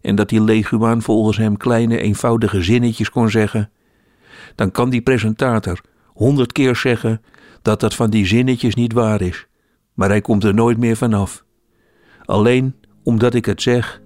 en 0.00 0.14
dat 0.14 0.28
die 0.28 0.42
leguaan 0.42 1.02
volgens 1.02 1.36
hem 1.36 1.56
kleine 1.56 1.98
eenvoudige 1.98 2.62
zinnetjes 2.62 3.10
kon 3.10 3.30
zeggen, 3.30 3.70
dan 4.54 4.70
kan 4.70 4.90
die 4.90 5.00
presentator 5.00 5.80
honderd 6.06 6.52
keer 6.52 6.76
zeggen 6.76 7.22
dat 7.62 7.80
dat 7.80 7.94
van 7.94 8.10
die 8.10 8.26
zinnetjes 8.26 8.74
niet 8.74 8.92
waar 8.92 9.20
is, 9.20 9.46
maar 9.94 10.08
hij 10.08 10.20
komt 10.20 10.44
er 10.44 10.54
nooit 10.54 10.78
meer 10.78 10.96
vanaf. 10.96 11.44
Alleen 12.24 12.74
omdat 13.02 13.34
ik 13.34 13.44
het 13.44 13.62
zeg, 13.62 14.00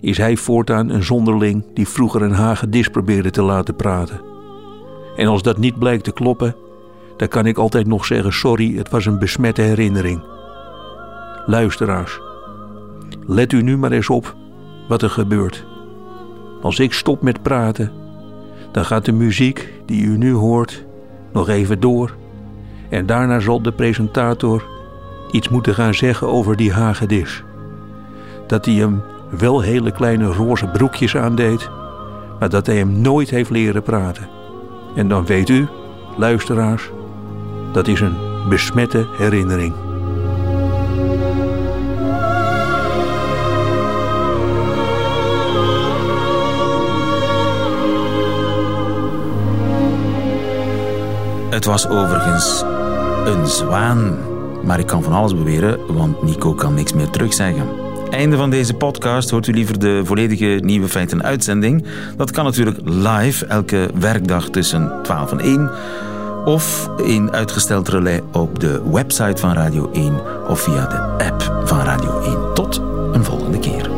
is 0.00 0.18
hij 0.18 0.36
voortaan 0.36 0.88
een 0.88 1.02
zonderling 1.02 1.64
die 1.74 1.88
vroeger 1.88 2.22
een 2.22 2.32
hagedis 2.32 2.88
probeerde 2.88 3.30
te 3.30 3.42
laten 3.42 3.76
praten. 3.76 4.20
En 5.16 5.26
als 5.26 5.42
dat 5.42 5.58
niet 5.58 5.78
blijkt 5.78 6.04
te 6.04 6.12
kloppen, 6.12 6.56
dan 7.16 7.28
kan 7.28 7.46
ik 7.46 7.58
altijd 7.58 7.86
nog 7.86 8.04
zeggen: 8.04 8.32
sorry, 8.32 8.76
het 8.76 8.90
was 8.90 9.06
een 9.06 9.18
besmette 9.18 9.62
herinnering. 9.62 10.24
Luisteraars, 11.46 12.20
let 13.26 13.52
u 13.52 13.62
nu 13.62 13.76
maar 13.76 13.92
eens 13.92 14.10
op 14.10 14.36
wat 14.88 15.02
er 15.02 15.10
gebeurt. 15.10 15.64
Als 16.62 16.78
ik 16.78 16.92
stop 16.92 17.22
met 17.22 17.42
praten, 17.42 17.92
dan 18.72 18.84
gaat 18.84 19.04
de 19.04 19.12
muziek 19.12 19.72
die 19.86 20.02
u 20.04 20.16
nu 20.16 20.32
hoort 20.32 20.84
nog 21.32 21.48
even 21.48 21.80
door. 21.80 22.14
En 22.88 23.06
daarna 23.06 23.40
zal 23.40 23.62
de 23.62 23.72
presentator 23.72 24.64
iets 25.30 25.48
moeten 25.48 25.74
gaan 25.74 25.94
zeggen 25.94 26.28
over 26.28 26.56
die 26.56 26.72
hagedis. 26.72 27.42
Dat 28.46 28.64
hij 28.64 28.74
hem 28.74 29.02
wel 29.38 29.60
hele 29.60 29.90
kleine 29.90 30.26
roze 30.26 30.66
broekjes 30.66 31.16
aandeed, 31.16 31.70
maar 32.38 32.48
dat 32.48 32.66
hij 32.66 32.76
hem 32.76 33.00
nooit 33.00 33.30
heeft 33.30 33.50
leren 33.50 33.82
praten. 33.82 34.28
En 34.94 35.08
dan 35.08 35.26
weet 35.26 35.48
u, 35.48 35.66
luisteraars, 36.16 36.90
dat 37.72 37.88
is 37.88 38.00
een 38.00 38.16
besmette 38.48 39.06
herinnering. 39.18 39.85
Het 51.56 51.64
was 51.64 51.88
overigens 51.88 52.62
een 53.24 53.46
zwaan. 53.46 54.18
Maar 54.64 54.78
ik 54.78 54.86
kan 54.86 55.02
van 55.02 55.12
alles 55.12 55.34
beweren, 55.34 55.94
want 55.94 56.22
Nico 56.22 56.54
kan 56.54 56.74
niks 56.74 56.92
meer 56.92 57.10
terugzeggen. 57.10 57.68
Einde 58.10 58.36
van 58.36 58.50
deze 58.50 58.74
podcast 58.74 59.30
hoort 59.30 59.46
u 59.46 59.52
liever 59.52 59.78
de 59.78 60.00
volledige 60.04 60.60
Nieuwe 60.62 60.88
Feiten 60.88 61.22
uitzending. 61.22 61.84
Dat 62.16 62.30
kan 62.30 62.44
natuurlijk 62.44 62.78
live 62.84 63.46
elke 63.46 63.90
werkdag 63.94 64.48
tussen 64.48 64.92
12 65.02 65.32
en 65.32 65.40
1. 65.40 65.70
Of 66.44 66.90
in 66.96 67.32
uitgesteld 67.32 67.88
relais 67.88 68.20
op 68.32 68.60
de 68.60 68.82
website 68.90 69.40
van 69.40 69.52
Radio 69.52 69.90
1 69.92 70.20
of 70.48 70.60
via 70.60 70.86
de 70.86 71.24
app 71.24 71.62
van 71.64 71.80
Radio 71.80 72.20
1. 72.20 73.95